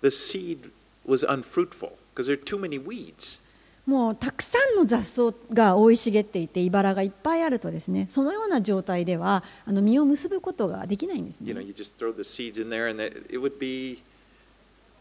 [0.00, 0.70] the seed
[1.06, 3.40] was unfruitful because there are too many weeds.
[3.86, 14.02] もうたくさんの雑草が生い茂っていて茨がいっぱいあるとですねそのような状態ではあの実を結ぶことができないんです You know, ね you just throw the seeds in there, and it would be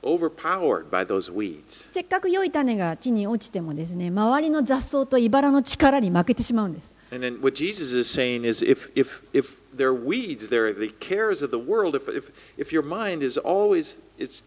[0.02, 1.88] overpowered by those weeds.
[1.92, 10.74] せっかく良い種が地に落ちてもですね周りの雑草と茨の力に負けてしまうんです And then what Jesus is saying is if, if, if there are weeds there,
[10.74, 14.44] the cares of the world, if, if, if your mind is always, it's,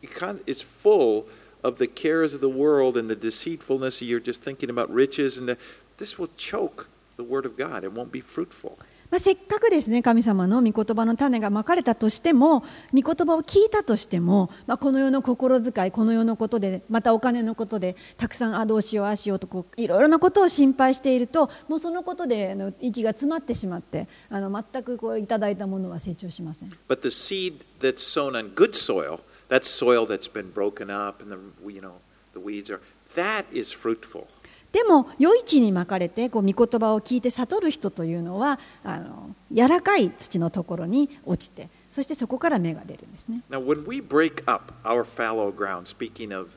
[0.47, 4.91] it's full of the cares of the world and the deceitfulness, you're just thinking about
[4.91, 5.57] riches, and the,
[5.99, 7.85] this will choke the Word of God.
[7.85, 8.79] It won't be fruitful.
[9.11, 26.71] まあ、せっかくですね神様の御言葉の種がまかれたとしても御言葉を聞いたとしても、まあ、この世の心遣いこの世のことでまたお金のことでたくさんあどうしようああしようとこういろいろなことを心配しているともうそのことであの息が詰まってしまってあの全くこういただいたものは成長しません。
[26.89, 29.21] But the seed that's sown on good soil,
[29.54, 31.38] that soil that's been broken up and the
[31.72, 31.94] you know
[32.34, 32.82] the weeds are
[33.16, 34.28] that is fruitful.
[34.72, 43.42] でも余市にまかれてこう御言葉を聞いて悟る人というのはあの柔らかい土のところに落ちてそしてそこから芽が出るんですね。
[43.50, 46.50] Now, when we break up our fallow ground, speaking of,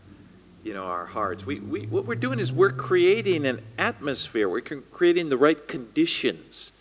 [0.62, 4.46] you know, our hearts, we, we what we're doing is we're creating an atmosphere.
[4.46, 6.72] We're con- creating the right conditions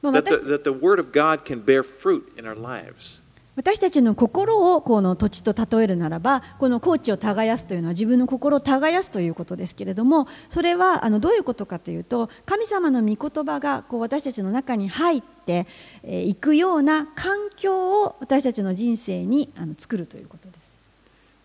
[0.00, 3.20] まあ that the, 私 that the Word of God can bear fruit in our lives.
[3.55, 15.67] 私たちの心をこの土地と例えるならばこの高地を耕すというのは自分の心を耕すということですけれどもそれはあのどういうことかというと神様の御言葉がこう私たちの中に入って
[16.03, 20.71] い、くような環境を私たちの人生にあの作るということです。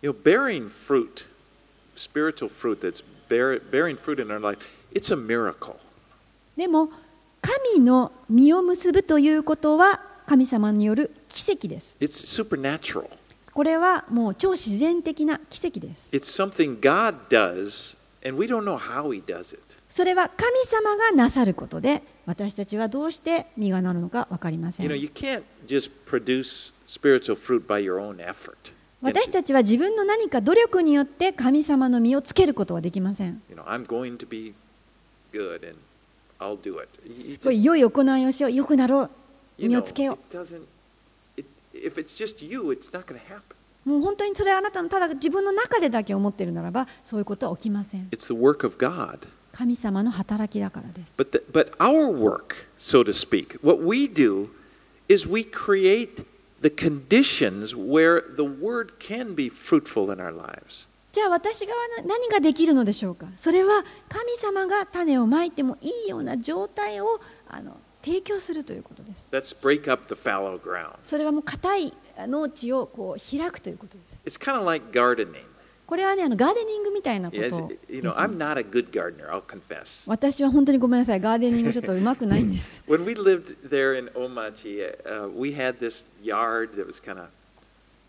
[0.02, 1.26] You know, bearing fruit,
[1.96, 4.60] spiritual fruit that's bear, bearing fruit in our life,
[4.92, 5.74] it's a miracle.
[6.56, 6.88] でも
[7.42, 11.96] 神の実を結ぶということは神様による奇跡です。
[13.52, 16.10] これはもう超自然的な奇跡です。
[19.88, 24.86] それは神様がなさることで、私たちはどうして実がなるのか分かりません。
[29.02, 33.40] 私たちは自分の何か努力によって神様の実をつけることはできません。
[33.48, 33.56] You
[37.52, 39.10] い良い行いをしよう、良くなろう。
[39.58, 40.62] Know, をつけよ it doesn't.
[41.36, 43.56] It, if it's just you, it's not going to happen.
[43.86, 49.28] うもう本当にそれはあなたのただ自分の中でだけ思っているならばそういうことは起きません It's the work of God.
[49.52, 54.48] 神様の働きだからです But the, but our work, so to speak, what we do
[55.08, 56.26] is we create
[56.60, 60.88] the conditions where the word can be fruitful in our lives.
[61.12, 61.72] じゃあ私が
[62.04, 70.92] 何ができるのでしょうかそれは神様が種をまいてもいいような状態をあの提供するということです Let's break up the fallow ground.
[71.02, 71.92] それはもう硬い
[72.28, 75.42] 農地をこう開くということです It's kind of like gardening.
[75.86, 77.56] これはねあのガーデニングみたいなこと you で
[78.08, 80.08] know, す I'm ね not a good gardener, I'll confess.
[80.10, 87.18] 私は本当にごめんなさいガーデニングちょっとうまくないんです When we lived there in Omachi, uh, we had this yard that was kind
[87.18, 87.26] of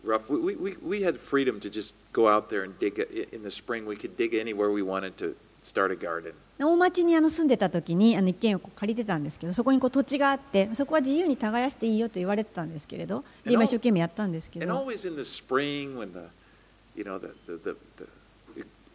[0.04, 0.28] rough.
[0.30, 2.98] We, we, we had freedom to just go out there and dig.
[3.32, 6.34] In the spring, we could dig anywhere we wanted to start a garden.
[6.60, 16.28] 大町にあの住んでた時にあの一軒をこう借りてたんですけどそこにこう土地があってそこは自由に耕していいよと言われてたんですけれどで今一生懸命やったんですけ And ど always in the spring, when the,
[16.96, 18.08] you know, the, the, the, the
[18.56, 18.87] uguisu is singing and it's,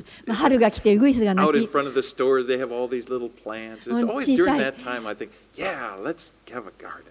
[0.32, 1.46] 春が来て、ウグイスが鳴き
[4.24, 4.58] 小さい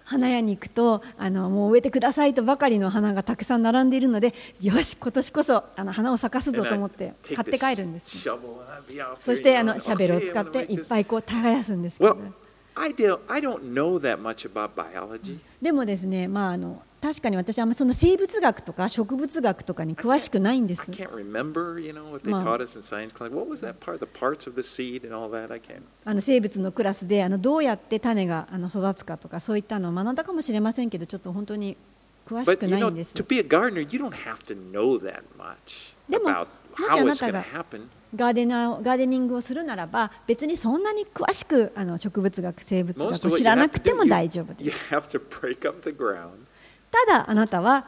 [0.04, 8.18] 花屋に行くとあの、もう植えてくださいとばかりの花がたくさん並んでいるので、よし、今年こそあの花を咲かすぞと思って買って帰るんです。
[9.20, 12.16] そしてあのシャベルを使っていっぱい耕すんですけど、
[15.62, 20.82] でもですね、まああの確かに私はあんまそん生物学とか植物学とかに詳しくないんです。
[26.04, 31.76] あの生物のクラスであのどうやって種があの育つかとかそういったのを学んだかもしれませんけどちょっと本当に
[32.28, 33.14] 詳しくないんです。
[36.08, 36.46] でも、もし
[36.90, 37.44] あなたが
[38.14, 44.94] ガーデナ、ガーデニングをするならば別にそんなに詳しくあの植物学、生物学を知らなくても大丈夫です。
[46.91, 47.25] have to break up the ground.
[47.25, 47.85] ただあなたは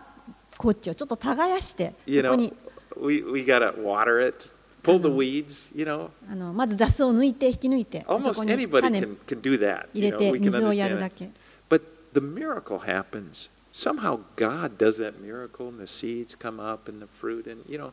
[0.58, 4.52] こっちをちょっと耕して You そこに know, we, we got to water it,
[4.84, 6.10] pull the weeds, you know.
[6.30, 9.88] あのまず雑草を抜いて引き抜いてそ Almost こに anybody 種 can, can do that.
[9.94, 11.16] 入 You れ know, て we can 水をやる understand だ it.
[11.16, 11.30] け。
[11.70, 11.82] But
[12.14, 13.50] the miracle happens.
[13.74, 17.78] Somehow God does that miracle, and the seeds come up, and the fruit, and you
[17.78, 17.92] know.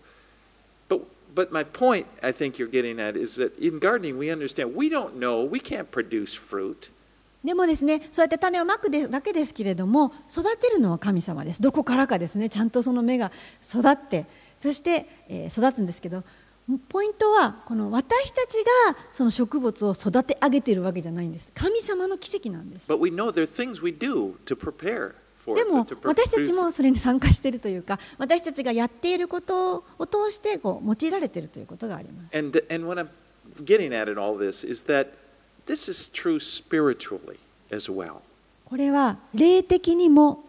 [0.89, 1.03] But
[1.35, 4.89] but my point, I think you're getting at, is that in gardening we understand we
[4.89, 6.89] don't know, we can't produce fruit.
[7.44, 11.62] でもですねそうやって種をまくでだけですけれども育てるのは神様です。
[11.62, 12.50] どこからかですね。
[12.50, 13.32] ちゃんとその芽が
[13.64, 14.26] 育って
[14.60, 16.24] そして、えー育つんですけど
[16.90, 21.52] ポイントはこの私たちがその植物を育て上げているわけじゃないんです。
[21.56, 22.88] 神様の奇跡なんです。
[25.56, 32.38] でも私たちも.それに参加しているというか私たちがやっていることを通してこう用いられているということがあります。
[32.38, 32.86] And and
[35.69, 37.39] what I'm getting at in all this is that this is true spiritually
[37.71, 38.23] as well.
[38.67, 40.45] これは霊的にも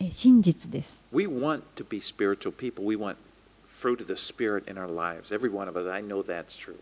[0.00, 2.84] えー真実です We want to be spiritual people.
[2.84, 3.16] We want
[3.66, 5.32] fruit of the Spirit in our lives.
[5.32, 6.76] Every one of us, I know that's true.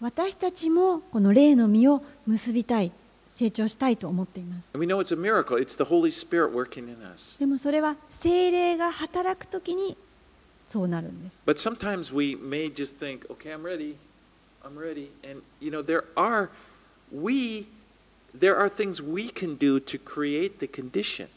[0.00, 2.90] 私たちもこの霊の実を結びたい
[3.30, 4.70] 成長したいと思っています。
[4.74, 5.56] And we know it's a miracle.
[5.56, 7.38] It's the Holy Spirit working in us.
[7.38, 9.96] でもそれは精霊が働くときに
[10.68, 11.40] そうなるんです。
[11.46, 13.96] But sometimes we may just think, okay, I'm ready.
[14.64, 15.10] I'm ready.
[15.22, 16.48] And, you know, there are,
[17.12, 17.66] we,
[18.38, 21.28] there are things we can do to create the condition.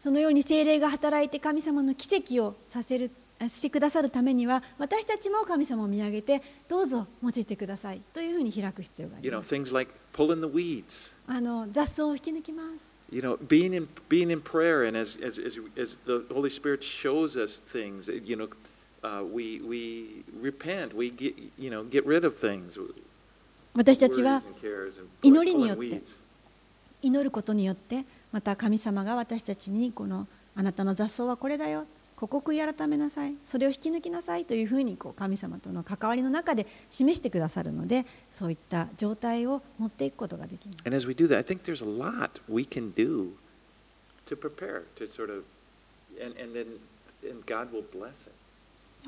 [0.00, 3.10] そのように精霊が働いて神様の奇跡をさせる
[3.48, 9.54] してくださるためには私たちも神様を見上げてどうぞ用いてくださいというふうに開く必要があ You り know, ます。
[9.54, 11.12] things like pulling the weeds.
[11.26, 12.90] あの雑草を引き抜きます。
[13.12, 16.82] You know, being in being in prayer, and as as as, as the Holy Spirit
[16.82, 18.48] shows us things, you know,
[19.02, 22.78] uh, we we repent, we get you know get rid of things.
[23.75, 24.41] 私たちは
[25.21, 26.01] 祈りによって
[27.01, 31.85] 祈ることによってまた神様が私たちにこのあなたの雑草はこれだよ。
[32.15, 33.33] ここを悔い改めなさい。
[33.43, 40.87] それを引き抜きなさいというふうにこう神様との関わりの中で示してくださるのでそういった状態を持っていくことができます。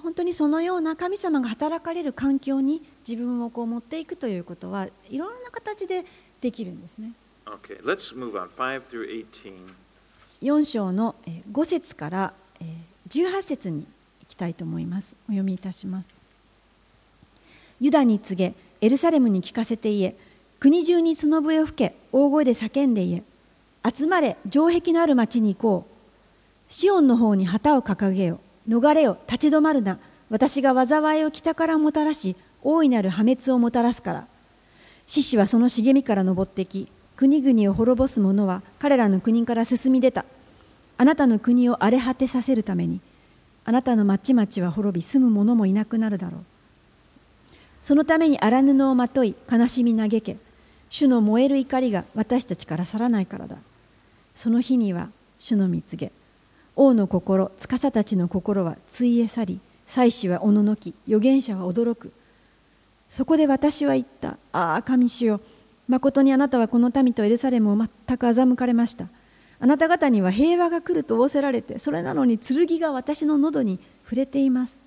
[0.01, 6.05] 本当にそのような神様が働かれる環境に自分をこう持っていくということはいろんな形で
[6.41, 7.11] できるんですね。
[7.45, 8.49] Okay, let's move on.
[8.49, 9.53] Five through eighteen.
[10.41, 13.85] 4章のえー5節からえー18節に行
[14.29, 15.15] きたいと思います。
[15.27, 16.09] お読みいたします。
[17.79, 20.15] ユダに告げエルサレムに聞かせて言え。
[20.59, 23.23] 国中に角笛を吹け大声で叫んで言え。
[23.95, 26.73] 集まれ城壁のある町に行こう。
[26.73, 29.97] シオンの方に旗を掲げよ逃れよ立ち止まるな。
[30.29, 34.27] 私が災いを北からもたらし大いなる破滅をもたらすから。
[35.05, 40.25] 獅子はその茂みから登ってき国々を滅ぼす者は彼らの国から進み出た。
[40.97, 42.99] あなたの国を荒れ果てさせるために
[43.63, 46.41] あなたの町々は滅び住む者もいなくなるだろう。
[47.81, 50.37] そのために荒布をまとい悲しみ嘆け。
[50.89, 53.57] 主の燃える怒りが私たちから去らないからだ。
[54.35, 55.09] その日には
[55.39, 56.11] 主の見告げ。
[56.77, 62.11] 王の心司たちの心はついえ去り祭司はおののき預言者は驚く。
[63.09, 64.37] そこで私は言った。
[64.51, 65.41] ああ神主よ
[65.87, 69.07] 誠にあなたはこの民とエルサレムを全く欺かれました。
[69.59, 74.79] あなた方には平和が来ると仰せられてそれなのに剣が私の喉に触れています。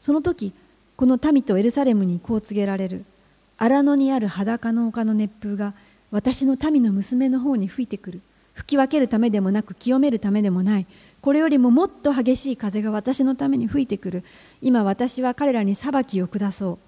[0.00, 0.54] その時
[0.96, 3.04] この民とエルサレムにこう告げられる。
[3.58, 5.74] 荒野にある裸の丘の熱風が
[6.10, 8.20] 私の民の娘の方に吹いてくる。
[8.54, 10.86] 吹き分けるためでもなく清めるためでもない。
[11.20, 14.24] これよりももっと激しい風が私のために吹いてくる。
[14.62, 16.78] 今私は彼らに裁きを下そう。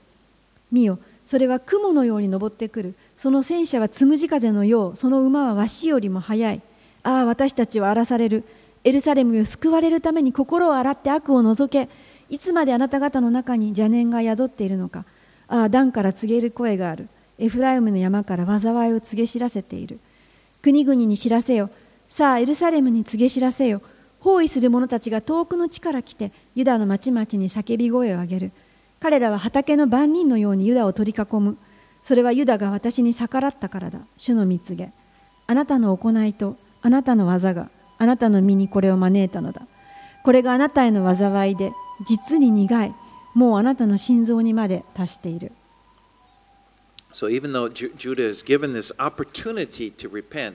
[0.70, 2.94] 見よそれは雲のように登ってくる。
[3.16, 4.96] その戦車はつむじ風のよう。
[4.96, 6.60] その馬はわしよりも速い。
[7.02, 8.44] ああ私たちは荒らされる。
[8.82, 11.88] エルサレムを救われるために心を洗って悪を除け。
[12.30, 15.04] いつまであなた方の中に邪念が宿っているのか。
[15.48, 17.08] ああ段から告げる声がある。
[17.38, 19.98] エフライムの山から災いを告げ知らせている。
[20.62, 21.70] 国々に知らせよ。
[22.08, 23.82] さあエルサレムに告げ知らせよ。
[24.20, 28.52] 包囲する者たちが遠くの地から来てユダの町々に叫び声を上げる。
[29.00, 31.56] 彼らは畑の番人のようにユダを取り囲む。
[32.02, 33.98] それはユダが私に逆らったからだ。
[34.16, 34.92] 主の蜜げ。
[35.46, 39.62] あなたの行いとあなたの技があなたの身にこれを招いたのだ。
[40.22, 41.72] これがあなたへの災いで
[42.06, 42.94] 実に苦い。
[43.34, 45.52] もうあなたの心臓にまで達している。
[47.12, 50.54] So even though Judah is given this opportunity to repent,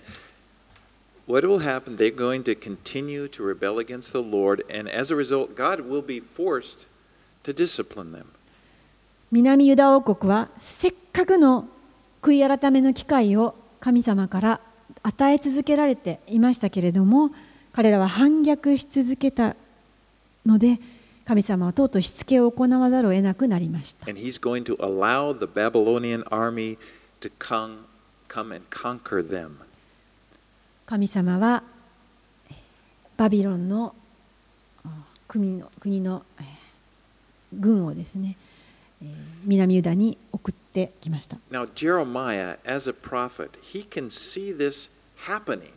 [1.28, 1.98] what will happen?
[1.98, 6.02] They're going to continue to rebel against the Lord, and as a result, God will
[6.02, 6.88] be forced
[7.44, 8.28] to discipline them.
[9.32, 11.68] 南ユダ王国はせっかくの
[12.22, 14.60] 悔い改めの機会を神様から
[15.04, 17.32] 与え続けられていましたけれども
[17.74, 19.56] 彼らは反逆し続けた
[20.46, 20.80] ので
[21.26, 26.78] 神様はとうとうしつけを行わざるを得なくなりました And he's going to allow the Babylonian army
[27.22, 27.86] to come,
[28.28, 29.65] come and conquer them.
[30.86, 31.64] 神様は
[32.50, 32.56] えー
[33.18, 33.96] バビロンの
[34.86, 34.90] あ
[35.28, 36.46] 国の国の、えー
[37.58, 38.36] 軍をですね、
[39.02, 39.10] えー
[39.46, 44.90] 南ユダに送ってきました Now, Jeremiah, as a prophet, he can see this
[45.28, 45.72] happening.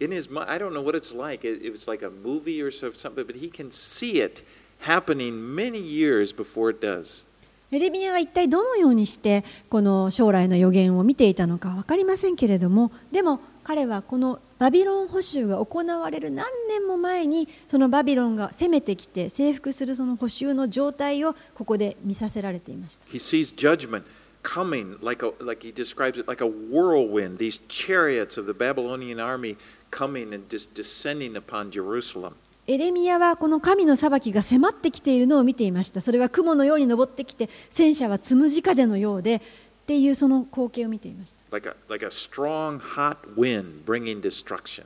[0.00, 1.46] In his mind, I don't know what it's like.
[1.46, 4.42] It, it was like a movie or so- something, but he can see it
[4.80, 7.24] happening many years before it does.
[7.70, 24.04] エレミヤが一体どのようにしてこの将来の予言を見ていたのか分かりませんけれどもでも彼はこのバビロン捕囚が行われる何年も前にそのバビロンが攻めてきて征服するその捕囚の状態をここで見させられていました He sees judgment
[24.42, 29.20] coming, like, a, like he describes it, like a whirlwind, these chariots of the Babylonian
[29.20, 29.58] army
[29.90, 32.32] coming and just descending upon Jerusalem.
[32.68, 39.40] エレミヤはこの神の裁きが迫ってきているのを見ていましたそれは雲のように登ってきて戦車はつむじ風のようで
[39.88, 44.84] っていうその光景を見ていました like a, like a strong, hot wind bringing destruction.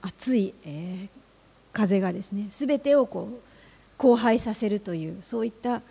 [0.00, 1.08] 熱い、えー
[1.74, 5.82] 風がですね全てをこう荒廃させるというそういった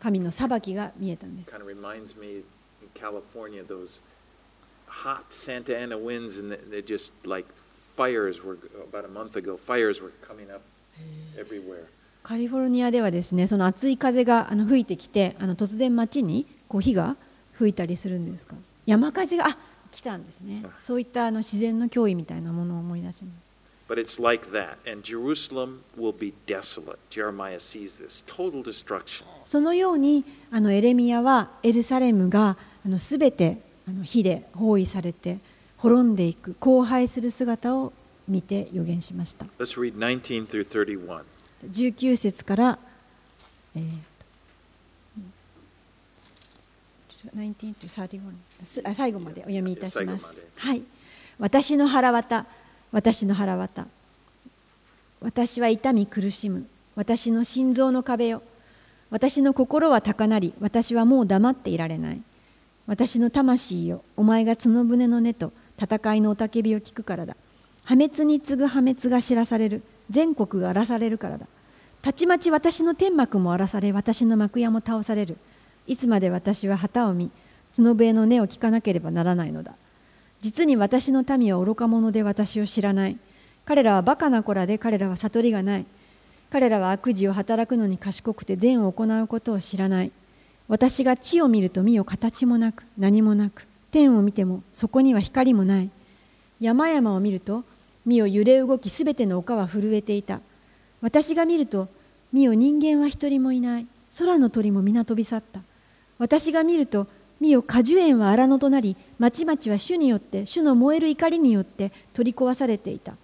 [0.00, 2.42] 神の裁きが見えたんです Kind of reminds me in
[2.94, 4.00] California, those
[4.88, 7.46] hot Santa Ana winds, and they- they're just like
[7.96, 8.58] fires were,
[8.92, 10.60] about a month ago, fires were coming up
[11.38, 11.86] everywhere.
[12.24, 17.16] カリフォルニアではですねその熱い風があの吹いてきてあの突然街にこう火が
[17.60, 18.56] 吹いたりするんですか？
[18.86, 19.58] 山火事があ
[19.92, 23.50] 来たんですねそういったあの自然の脅威みたいなものを思い出します
[23.92, 26.96] But it's like that, and Jerusalem will be desolate.
[27.10, 29.24] Jeremiah sees this total destruction.
[29.44, 32.56] そのようにあのエレミヤはエルサレムが
[32.86, 33.58] あの全て
[33.88, 35.38] あの火で包囲されて
[35.78, 37.92] 滅んでいく荒廃する姿を
[38.28, 41.22] 見て予言しました Let's read 19 through 31.
[41.72, 42.78] 19節から、
[43.74, 43.82] えー
[47.34, 48.20] 19 to 31
[48.66, 50.34] すあ最後までお読みいたします。
[50.56, 50.82] はい、
[51.38, 52.46] 私の腹渡、
[52.92, 53.86] 私の腹渡。
[55.20, 56.66] 私は痛み苦しむ。
[56.96, 58.42] 私の心臓の壁よ。
[59.10, 62.20] 私の心は高鳴り、私はもう黙っていられない。
[62.86, 67.36] 私の魂よ、お前が角舟の根と戦いの雄たけびを聞くからだ。
[67.84, 69.82] 破滅に次ぐ破滅が知らされる。
[70.08, 71.46] 全国が荒らされるからだ。
[72.02, 75.36] たちまち私の天幕も荒らされ、私の幕屋も倒される。
[75.86, 77.30] いつまで私は旗を見、
[77.76, 79.74] 角笛の音を聞かなければならないのだ。
[80.40, 83.16] 実に私の民は愚か者で私を知らない。
[83.64, 85.86] 彼らはバカな子らで彼らは悟りがない。
[86.50, 90.10] 彼らは悪事を働くのに賢くて善を行うことを知らない。
[90.68, 95.90] 私が地を見ると見よ形もなく何もなく天を見てもそこには光もない。
[96.60, 97.64] 山々を見ると
[98.06, 100.40] 見よ揺れ動きすべての丘は震えていた。
[101.00, 101.88] 私が見ると
[102.32, 103.86] 見よ人間は一人もいない。
[104.18, 105.60] 空の鳥も皆飛び去った。
[106.20, 107.08] 私が見ると
[107.40, 113.14] 見よ果樹園は荒野となり町々は主によって主の燃える怒りによって取り壊されていた。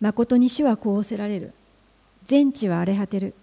[0.00, 1.52] 誠に主はこう仰せられる。
[2.26, 3.34] 全地は荒れ果てる。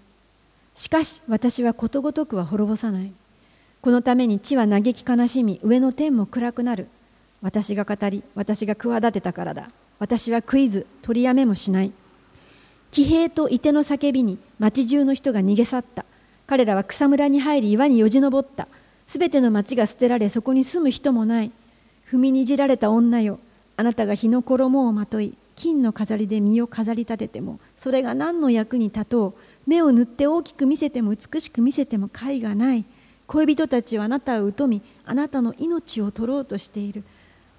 [0.76, 3.12] しかし私はことごとくは滅ぼさない。
[3.82, 6.88] このために地は嘆き悲しみ上の天も暗くなる。
[7.42, 9.70] 私が語り私が企てたからだ。
[10.00, 11.94] 私はクイズ取りやめもしない。
[12.92, 16.04] 騎兵と射手の叫びに町中の人が逃げ去った。
[16.48, 18.68] 彼らは草むらに入り岩によじ登った。
[19.08, 21.52] すべての町が捨てられそこに住む人もない。
[22.10, 23.40] 踏みにじられた女よ。
[23.78, 29.34] あなたが日の衣をまとい金の飾りで身を飾り立ててもそれが何の役に立とう。
[29.68, 32.86] 目を塗って大きく見せても美しく見せても甲斐がない。
[33.28, 37.04] 恋人たちはあなたを疎みあなたの命を取ろうとしている。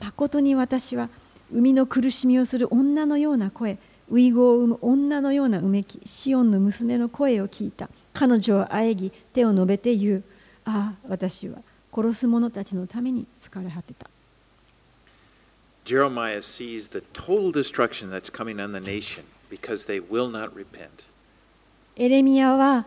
[0.01, 1.09] 誠に私は
[1.51, 3.78] 生みの苦しみをする女のような声
[4.11, 7.89] ウイゴを生む女のようなうめきシオンの娘の声を聞いた。
[8.16, 10.24] 彼女をあえぎ手を述べて言う
[10.64, 11.58] ああ私は
[11.92, 14.08] 殺す者たちのために疲れ果てた
[15.84, 21.06] Jeremiah sees the total destruction that's coming on the nation because they will not repent.
[21.96, 22.86] エレミヤは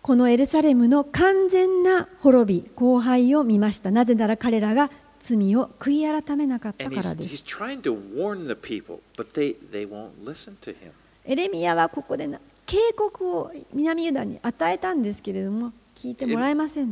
[0.00, 4.90] このエルサレムの完全な滅び荒廃を見ましたなぜなら彼らが
[5.20, 10.72] 罪を悔い改めなかった And か he's, らです trying to warn the people, but they, they won't listen to
[10.72, 10.92] him.
[11.26, 16.90] エレミヤはここでな警告を南ユダに与えたんですけれども、聞いてもらえません。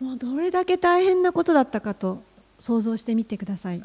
[0.00, 2.22] もうどれだけ大変なことだったかと
[2.58, 3.82] 想像してみてください。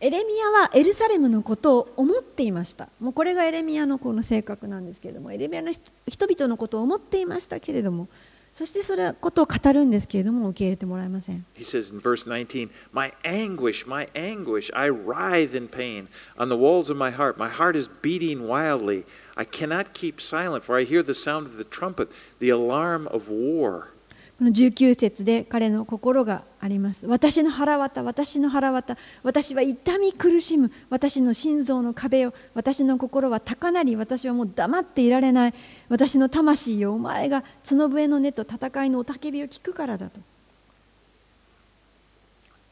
[0.00, 2.88] エレミアはエルサレムのことを思っていました。
[3.00, 8.08] もうこれがエレミアのこの性格なんですけれども、エレミアの人々のことを思っていましたけれども。
[8.57, 16.55] そしてそれことを語るんですけれども受け入れてもらえません He says in verse 19, My anguish, my anguish, I writhe in pain on the
[16.55, 17.37] walls of my heart.
[17.37, 19.05] My heart is beating wildly.
[19.35, 23.27] I cannot keep silent, for I hear the sound of the trumpet, the alarm of
[23.27, 23.89] war.
[24.38, 35.54] この19節で彼の心があります私の腹渡私の腹渡私は痛み苦しむ私の心臓の壁よ私の心は高鳴り私はもう黙っていられない
[35.88, 40.20] 私の魂よお前が角笛の音と戦いの雄たけびを聞くからだと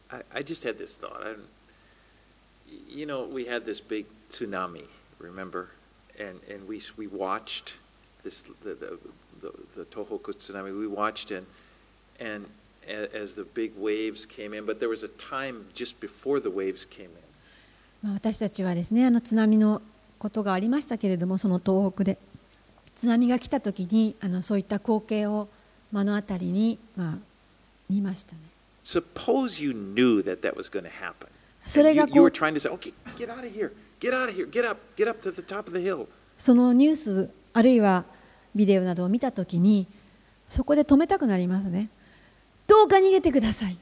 [0.08, 1.20] I, I just had this thought.
[1.20, 1.34] I,
[2.88, 4.84] you know, we had this big tsunami,
[5.18, 5.70] remember?
[6.20, 7.76] And, and we, we watched
[8.22, 8.98] this, the, the,
[9.40, 10.78] the, the Tohoku tsunami.
[10.78, 11.46] We watched and,
[12.20, 12.46] and
[12.86, 16.86] as the big waves came in, but there was a time just before the waves
[16.86, 17.26] came in.
[18.02, 19.80] まあ、私たちはですねあの津波の
[20.18, 22.18] ことがありましたけれどもその東北で
[22.94, 25.48] 津波が来た時にあのそういった光景を
[25.92, 27.14] 目の当たりに、まあ、
[27.90, 28.38] 見ましたね
[28.84, 31.28] Suppose you knew that that was going to happen.
[31.64, 33.72] それ you, が you こ were う trying to say, okay, get out of here,
[33.98, 36.06] get out of here, get up, get up to the top of the hill.
[36.38, 38.04] そのニュースあるいは
[38.56, 39.86] ビデオなどを見たときに
[40.48, 41.88] そこで止めたくなりますね。
[42.66, 43.76] どうか逃げてください。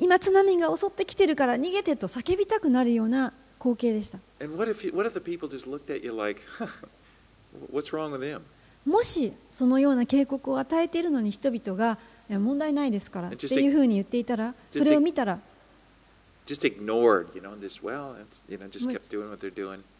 [0.00, 4.18] 今津波が襲ってきてるから逃げてと叫びたくなるような光景でした。
[8.86, 11.98] もしそのような警告を与えているのに人々が
[12.30, 15.38] 問題ないですからっていうふうに言っていたらそれを見たら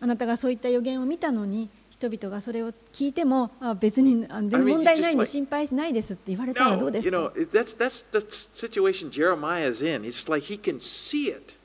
[0.01, 1.69] あなたがそういった予言を見たのに
[2.01, 8.25] 人々がそれを聞いてもあ別にあで I も mean, 問題ないんで心配ないですって言われたらどう No, です you か know, it- that's, that's the
[8.55, 10.03] situation Jeremiah's in.
[10.05, 11.57] It's like he can see it.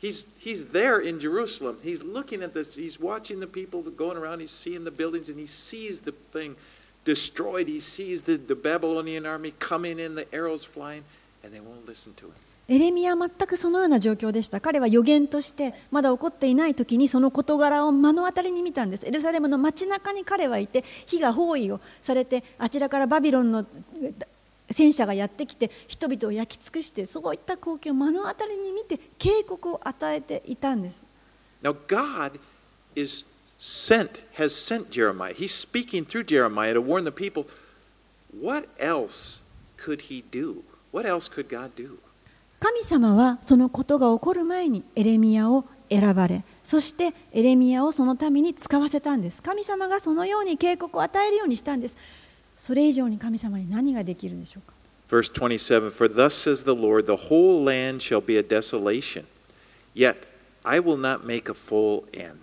[0.00, 1.78] He's, he's there in Jerusalem.
[1.84, 2.74] He's looking at this.
[2.74, 4.40] He's watching the people going around.
[4.40, 6.56] He's seeing the buildings and he sees the thing
[7.04, 7.68] destroyed.
[7.68, 11.04] He sees the, the Babylonian army coming in, the arrows flying,
[11.44, 12.32] and they won't listen to him.
[12.68, 23.66] エレミヤは全くそのような状況でした彼は予言としてまだ起こっていない時にその事柄を目の当たりに見たんですエルサレムの街中に彼はいて火が包囲をされてあちらからバビロンの
[24.70, 31.04] 戦車がやってきて人々を焼き尽くしてそういった光景を目の当たりに見て警告を与えていたんです
[31.62, 32.40] Now, God
[32.96, 33.24] is
[33.58, 35.32] sent, has sent Jeremiah.
[35.32, 37.46] He's speaking through Jeremiah to warn the people.
[38.32, 39.40] What else
[39.76, 40.64] could he do?
[40.90, 41.98] What else could God do?
[42.62, 49.42] 神様はそのことが起こる前にエレミヤを選ばれそしてエレミヤをそのために使わせたんです。
[49.42, 51.96] 神様がそのように警告を与えるようにしたんです。
[52.56, 54.74] それ以上に神様に何ができるでしょうか
[55.10, 59.24] ？Verse 27 For thus says the Lord, the whole land shall be a desolation,
[59.92, 60.18] yet
[60.62, 62.36] I will not make a full end.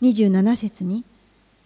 [0.00, 1.04] 27節に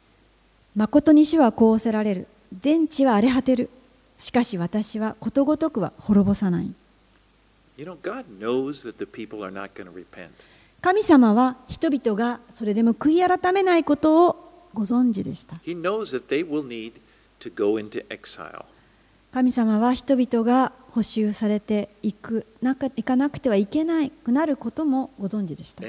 [0.74, 2.26] 「誠に主はこうおせられる
[2.61, 3.70] 全地は荒れ果てる
[4.18, 6.72] しかし私はことごとくは滅ぼさない
[10.81, 15.57] 神様は人々がそれでも悔い改めないことをご存知でした。
[15.64, 16.95] He knows that they will need
[17.41, 18.64] to go into exile.
[19.33, 25.85] 神様は人々が補修されていくなかいかなくてはいけないくなることもご存知でした.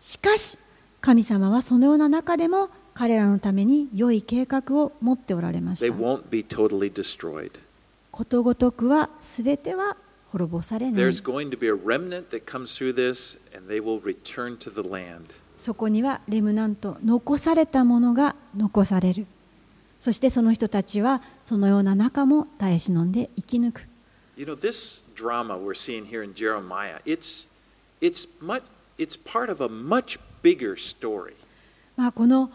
[0.00, 0.58] しかし
[1.00, 5.86] 神様はそのような中でも彼らのために良い計画を持っておられました
[8.14, 9.96] ことごとくは全ては
[10.30, 14.70] 滅ぼされない There's going to be a remnant that comes through this, and they will return to
[14.70, 15.34] the land.
[15.58, 19.26] そこにはレムナント残されたものが残される
[19.98, 23.82] そしてその人たちはそのような中も耐え忍んで生き抜く
[24.36, 27.46] You know, this drama we're seeing here in Jeremiah, it's,
[28.00, 28.62] it's, much,
[28.98, 31.34] it's part of a much bigger story.
[31.96, 32.50] まあこの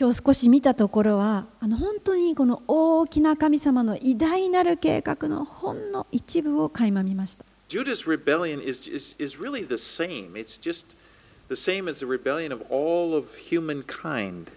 [0.00, 7.44] 今日少し見たところはあの本当にこの大きな神様の偉大なる計画のほんの一部を垣間見ました。
[7.68, 10.34] Judas' rebellion is, is, is really the same.
[10.34, 10.96] It's just
[11.48, 14.52] the same as the rebellion of all of humankind.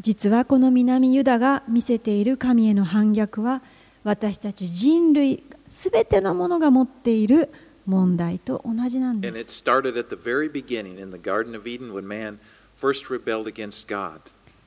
[0.00, 3.60] 実はこの南ユダが見せている神への反逆は
[4.02, 7.50] 私たち人類すべてのものが持っている
[7.84, 9.62] 問題と同じなんです。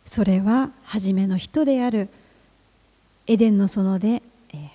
[0.09, 2.09] それは初めの人である
[3.27, 4.23] エデンの園で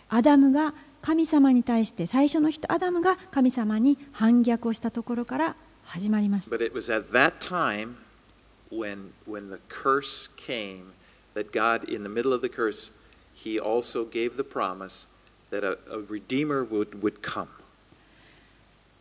[0.09, 0.73] アダムが
[1.03, 5.57] 神様に対して最初の人アダムが神様に反逆をしたところから
[5.87, 6.57] 始まりました。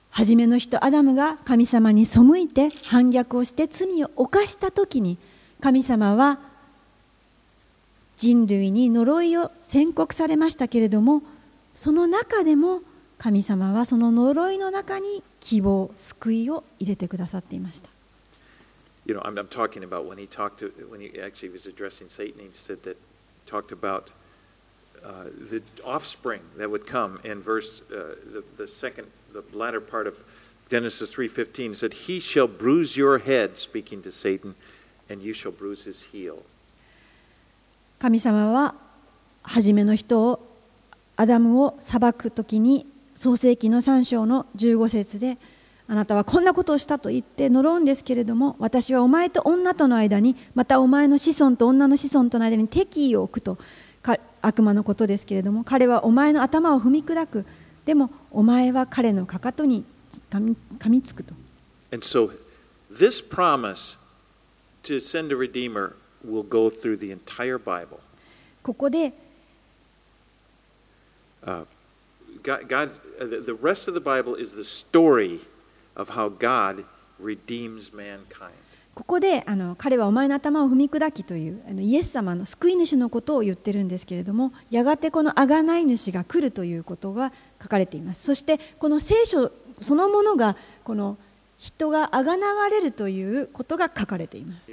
[0.10, 5.20] 初めの人アダムが神様に背いて反逆をして罪を犯した時に
[5.64, 6.40] 神様は
[8.18, 11.22] 人類に呪いを宣告されましたけれども
[11.74, 12.82] その中でも
[13.18, 17.90] 神様はその呪いの中に希望救いを入れてくださっていました
[19.06, 22.10] You know, I'm, I'm talking about when he talked to, when he actually was addressing
[22.10, 22.98] Satan, he said that,
[23.46, 24.10] talked about
[25.04, 30.08] uh, the offspring that would come in verse, uh, the, the second, the latter part
[30.08, 30.16] of
[30.70, 34.56] Genesis 3.15, said, He shall bruise your head, speaking to Satan,
[38.00, 38.76] 神様は
[39.44, 40.40] 初めの人を
[41.16, 42.86] アダムを裁く時に
[43.16, 45.38] 創世記の3章の15節で
[45.88, 53.58] あなたはこんなことをしたと言って呪うんですけれども私はお前と女との間にまたお前の子孫と女の子孫との間に敵意を置くと
[54.02, 57.46] か悪魔のことですけれども彼はお前の頭を踏み砕く。
[57.86, 59.84] でもお前は彼のかかとに
[60.30, 61.34] 噛み噛みつくと。
[61.92, 62.32] And so
[62.92, 63.98] this promise
[64.84, 68.00] to send a redeemer will go through the entire Bible.
[68.62, 69.14] ここで
[71.46, 71.66] Uh,
[72.42, 75.42] God, God uh, the rest of the Bible is the story
[75.96, 76.86] of how God
[77.22, 78.54] redeems mankind.
[78.96, 91.18] ここであの彼はお前の頭を踏み砕きというあのイエス様の救い主のことを言ってるんですけれどもやがてこの贖い主が来るということが書かれていますそしてこの聖書そのものがこの
[91.64, 94.70] 人が贖がなわれるということが書かれています。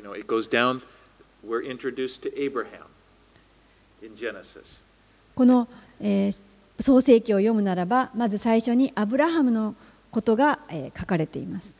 [5.36, 5.68] この、
[6.00, 6.34] え、
[6.80, 9.76] 創世記を読むならば、まず最初にアブラハムの
[10.10, 11.76] ことが、え、書かれています。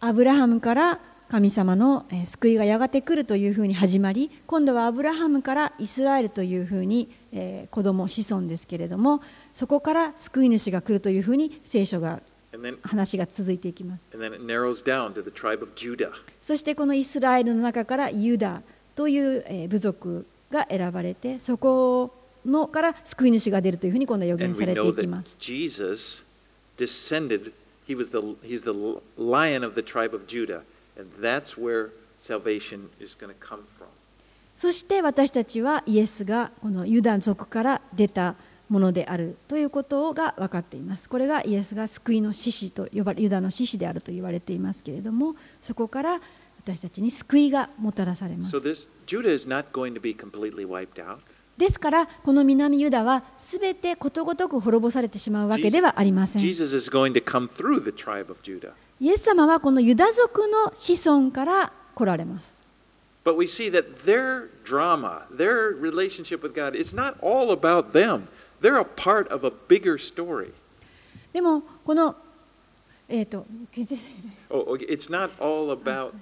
[0.00, 0.98] アブラハムから
[1.28, 7.08] 神様の救いがやがて来るというふうに始まり、今度はアブラハムからイスラエルというふうに、
[7.70, 9.20] 子供子孫ですけれども
[9.52, 12.20] そこから救い主が来るというふうに聖書が
[12.82, 14.08] 話が続いていきます。
[16.40, 18.62] そしてこのイスラエルの中からユダ
[18.94, 22.14] という部族が選ばれてそこ
[22.46, 25.36] のから救い主が出るというふうに今度は予言されていきます。
[27.86, 28.72] He's the
[29.18, 30.62] lion of the tribe of Judah,
[30.96, 33.88] and that's where salvation is going to come from.
[34.56, 38.36] そして私たちはイエスがこのユダ族から出た
[38.68, 41.08] ものであるということが分かっています。
[41.08, 46.20] これがイエスが救いの獅子と呼ばれユダの獅子であると言われていますけれどもそこから
[46.64, 48.68] 私たちに救いがもたらされま So す。
[48.68, 51.18] this Judah is not going to be completely wiped out.
[51.58, 56.42] ですからこの南ユダはすべてことごとく滅ぼされてしまうわけではありません。
[56.42, 58.72] Jesus is going to come through the tribe of Judah.
[59.00, 62.53] イエス様はこのユダ族の子孫から来られます。
[63.23, 68.27] But we see that their drama, their relationship with God, it's not all about them.
[68.61, 70.53] They're a part of a bigger story.
[71.31, 72.15] でもこの
[73.07, 73.45] えっ、と
[74.49, 76.15] Oh, okay, it's not all about,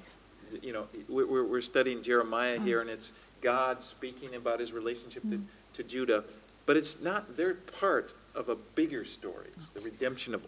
[0.61, 3.11] you know, we're, we're we're studying Jeremiah here, and it's
[3.41, 5.39] God speaking about his relationship to,
[5.75, 6.23] to Judah,
[6.65, 10.45] but it's not, they're part of a bigger story, the redemption of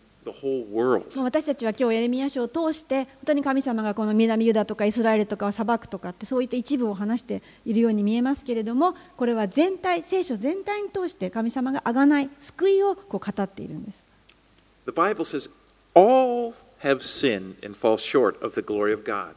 [1.16, 14.06] 私たちは今日エレミア書を通して本当に神様がこの南ユダとかイスラエルとかを裁くとかってそういった一部を話しているように見えますけれどもこれは全体聖書全体に通して神様があがない救いをこう語っているんです。
[14.86, 15.50] The Bible says,
[15.94, 19.34] all have sinned and fall short of the glory of God.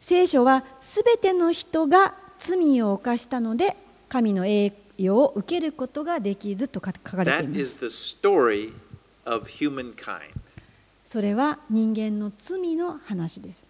[0.00, 3.76] 聖書はすべての人が罪を犯したので
[4.08, 8.72] 神の栄誉を受けることができずと書かれてい That ま is す the story
[9.24, 10.32] of humankind.
[11.04, 13.68] それは人間の罪の話です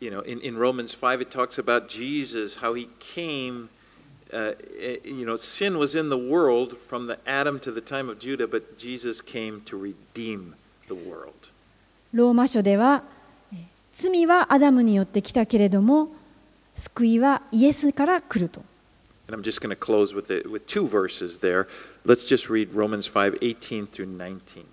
[0.00, 3.70] You know, in, in Romans 5, it talks about Jesus, how he came.
[4.30, 8.10] Uh, eh, you know, sin was in the world from the Adam to the time
[8.10, 10.54] of Judah, but Jesus came to redeem
[10.88, 11.48] the world.
[12.12, 13.02] ローマ書では
[13.52, 16.08] えー罪はアダムによって来たけれども
[16.74, 18.62] 救いはイエスから来ると
[19.26, 21.66] And I'm just going to close with, it, with two verses there.
[22.04, 24.64] Let's just read Romans 5 18 through 19.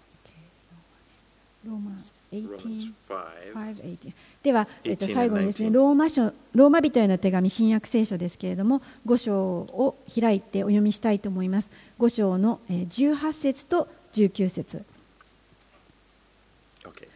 [1.66, 1.92] ローマ
[2.32, 3.54] Romans 18 5.
[3.54, 14.84] 5では、えっと、18最後にですね and 19ローマ書ローマ人への手紙新約聖書ですけれども5章を開いてお読みしたいと思います5章のえー18節と19節
[16.86, 17.08] Okay.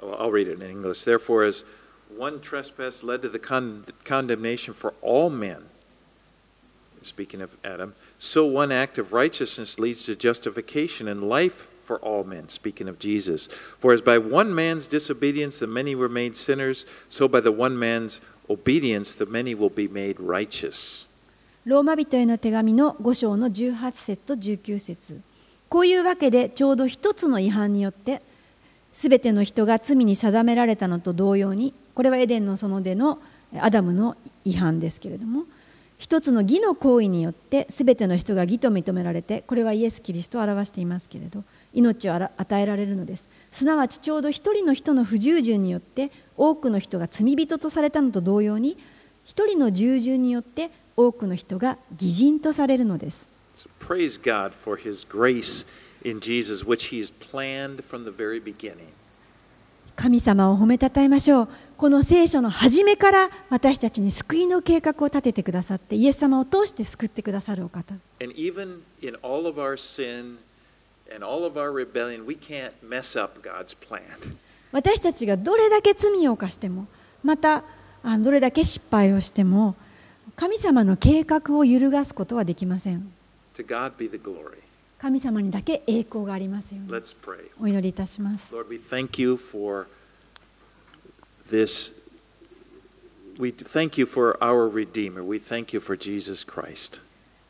[0.00, 1.02] I'll read it in English.
[1.02, 1.64] Therefore, as
[2.15, 5.63] one trespass led to the con- condemnation for all men,
[7.01, 12.23] speaking of Adam, so one act of righteousness leads to justification and life for all
[12.23, 13.47] men, speaking of Jesus.
[13.79, 17.77] For as by one man's disobedience the many were made sinners, so by the one
[17.77, 21.07] man's obedience the many will be made righteous.
[21.63, 25.21] ローマ人への手紙の5章の18節と19節
[25.69, 28.21] こういうわけでちょうど一つの違反によって
[28.93, 33.18] すべての人が罪に定められたのと同様に これはエデンの園での
[33.58, 35.44] アダムの違反ですけれども
[35.98, 41.42] 一つの義の行為によってすべての人が義と認められてこれはイエス・キリストを表していますけれど
[41.72, 48.76] 命を与えられるのですすなわちちょうど一人の人の不従順によって多くの人が罪人とされたのと同様に
[49.24, 53.28] 一人の従順によって多くの人が義人とされるのです。
[53.56, 55.66] So praise God for his grace
[56.04, 58.92] in Jesus, which he has planned from the very beginning.
[59.96, 61.48] 神様を褒めたたえましょう。
[61.76, 67.94] この聖書の初めから私たちに救いの計画を立ててくださって、イエス様を通して救ってくださるお方。
[74.72, 76.86] 私たちがどれだけ罪を犯しても、
[77.22, 77.62] また
[78.02, 79.74] あどれだけ失敗をしても、
[80.34, 83.12] 神様の計画を揺るがすことはできません。
[84.98, 86.90] 神様にだけ栄光がありますように。
[87.60, 88.54] お祈りいたします。
[88.54, 89.86] Lord,
[91.49, 91.93] this
[93.39, 95.23] we thank you for our Redeemer.
[95.23, 97.01] We thank you for Jesus Christ.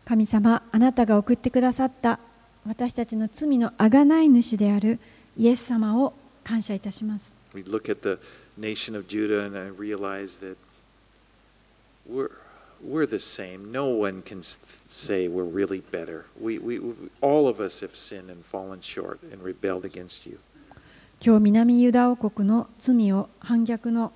[0.05, 2.19] 神様あなたが送ってくださった
[2.67, 4.99] 私たちの罪のあがない主である
[5.37, 6.13] イエス様を
[6.43, 8.17] 感謝いたします We look at the
[8.57, 10.57] nation of Judah and I realize that
[12.09, 12.31] we're,
[12.83, 13.71] we're the same.
[13.71, 16.25] No one can s- say we're really better.
[16.39, 20.39] We, we, we, all of us have sinned and fallen short and rebelled against you.
[21.24, 24.12] 今日南ユダ王国の罪を反逆の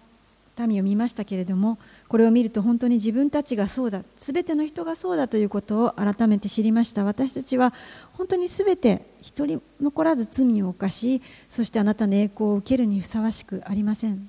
[0.66, 1.78] 民を見ましたけれども
[2.08, 7.04] これを見ると本当に自分たちがそうだ全ての人がそうだということを改めて知りました。
[7.04, 7.72] 私たちは
[8.14, 14.28] 本当に全て一人残らず罪を犯しそしてあなたの栄光を受けるにふさわしくありません。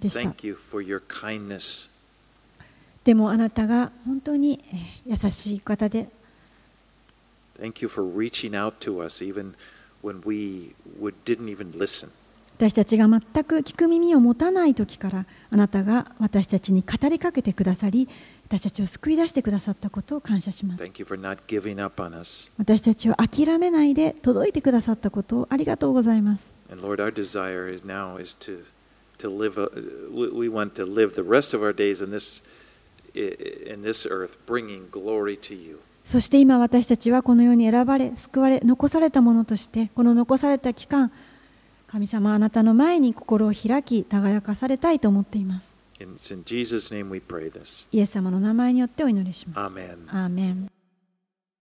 [0.00, 0.20] でした。
[0.20, 1.90] Thank you for your kindness.
[3.04, 6.08] でもあなたが本当にえー優しい方で。
[7.60, 9.54] Thank you for reaching out to us even
[12.56, 18.08] 私たちが全く聞く耳を持たない時からあなたが私たちに語りかけてくださり
[18.46, 20.84] 私たちを救い出してくださったことを感謝します。
[22.56, 26.54] 私たちを諦めないで届いてくださったことをありがとうございます。
[36.04, 41.10] そして今私たちはこの世に選ばれ、救われ、残されたものとして、この残された期間、
[41.86, 45.74] 神様あなたの前に心を開き、輝かされたいと思っています。
[46.00, 47.86] And it's in Jesus' name we pray this.
[47.90, 49.58] イエス様の名前によってお祈りします。
[49.58, 50.70] アーメン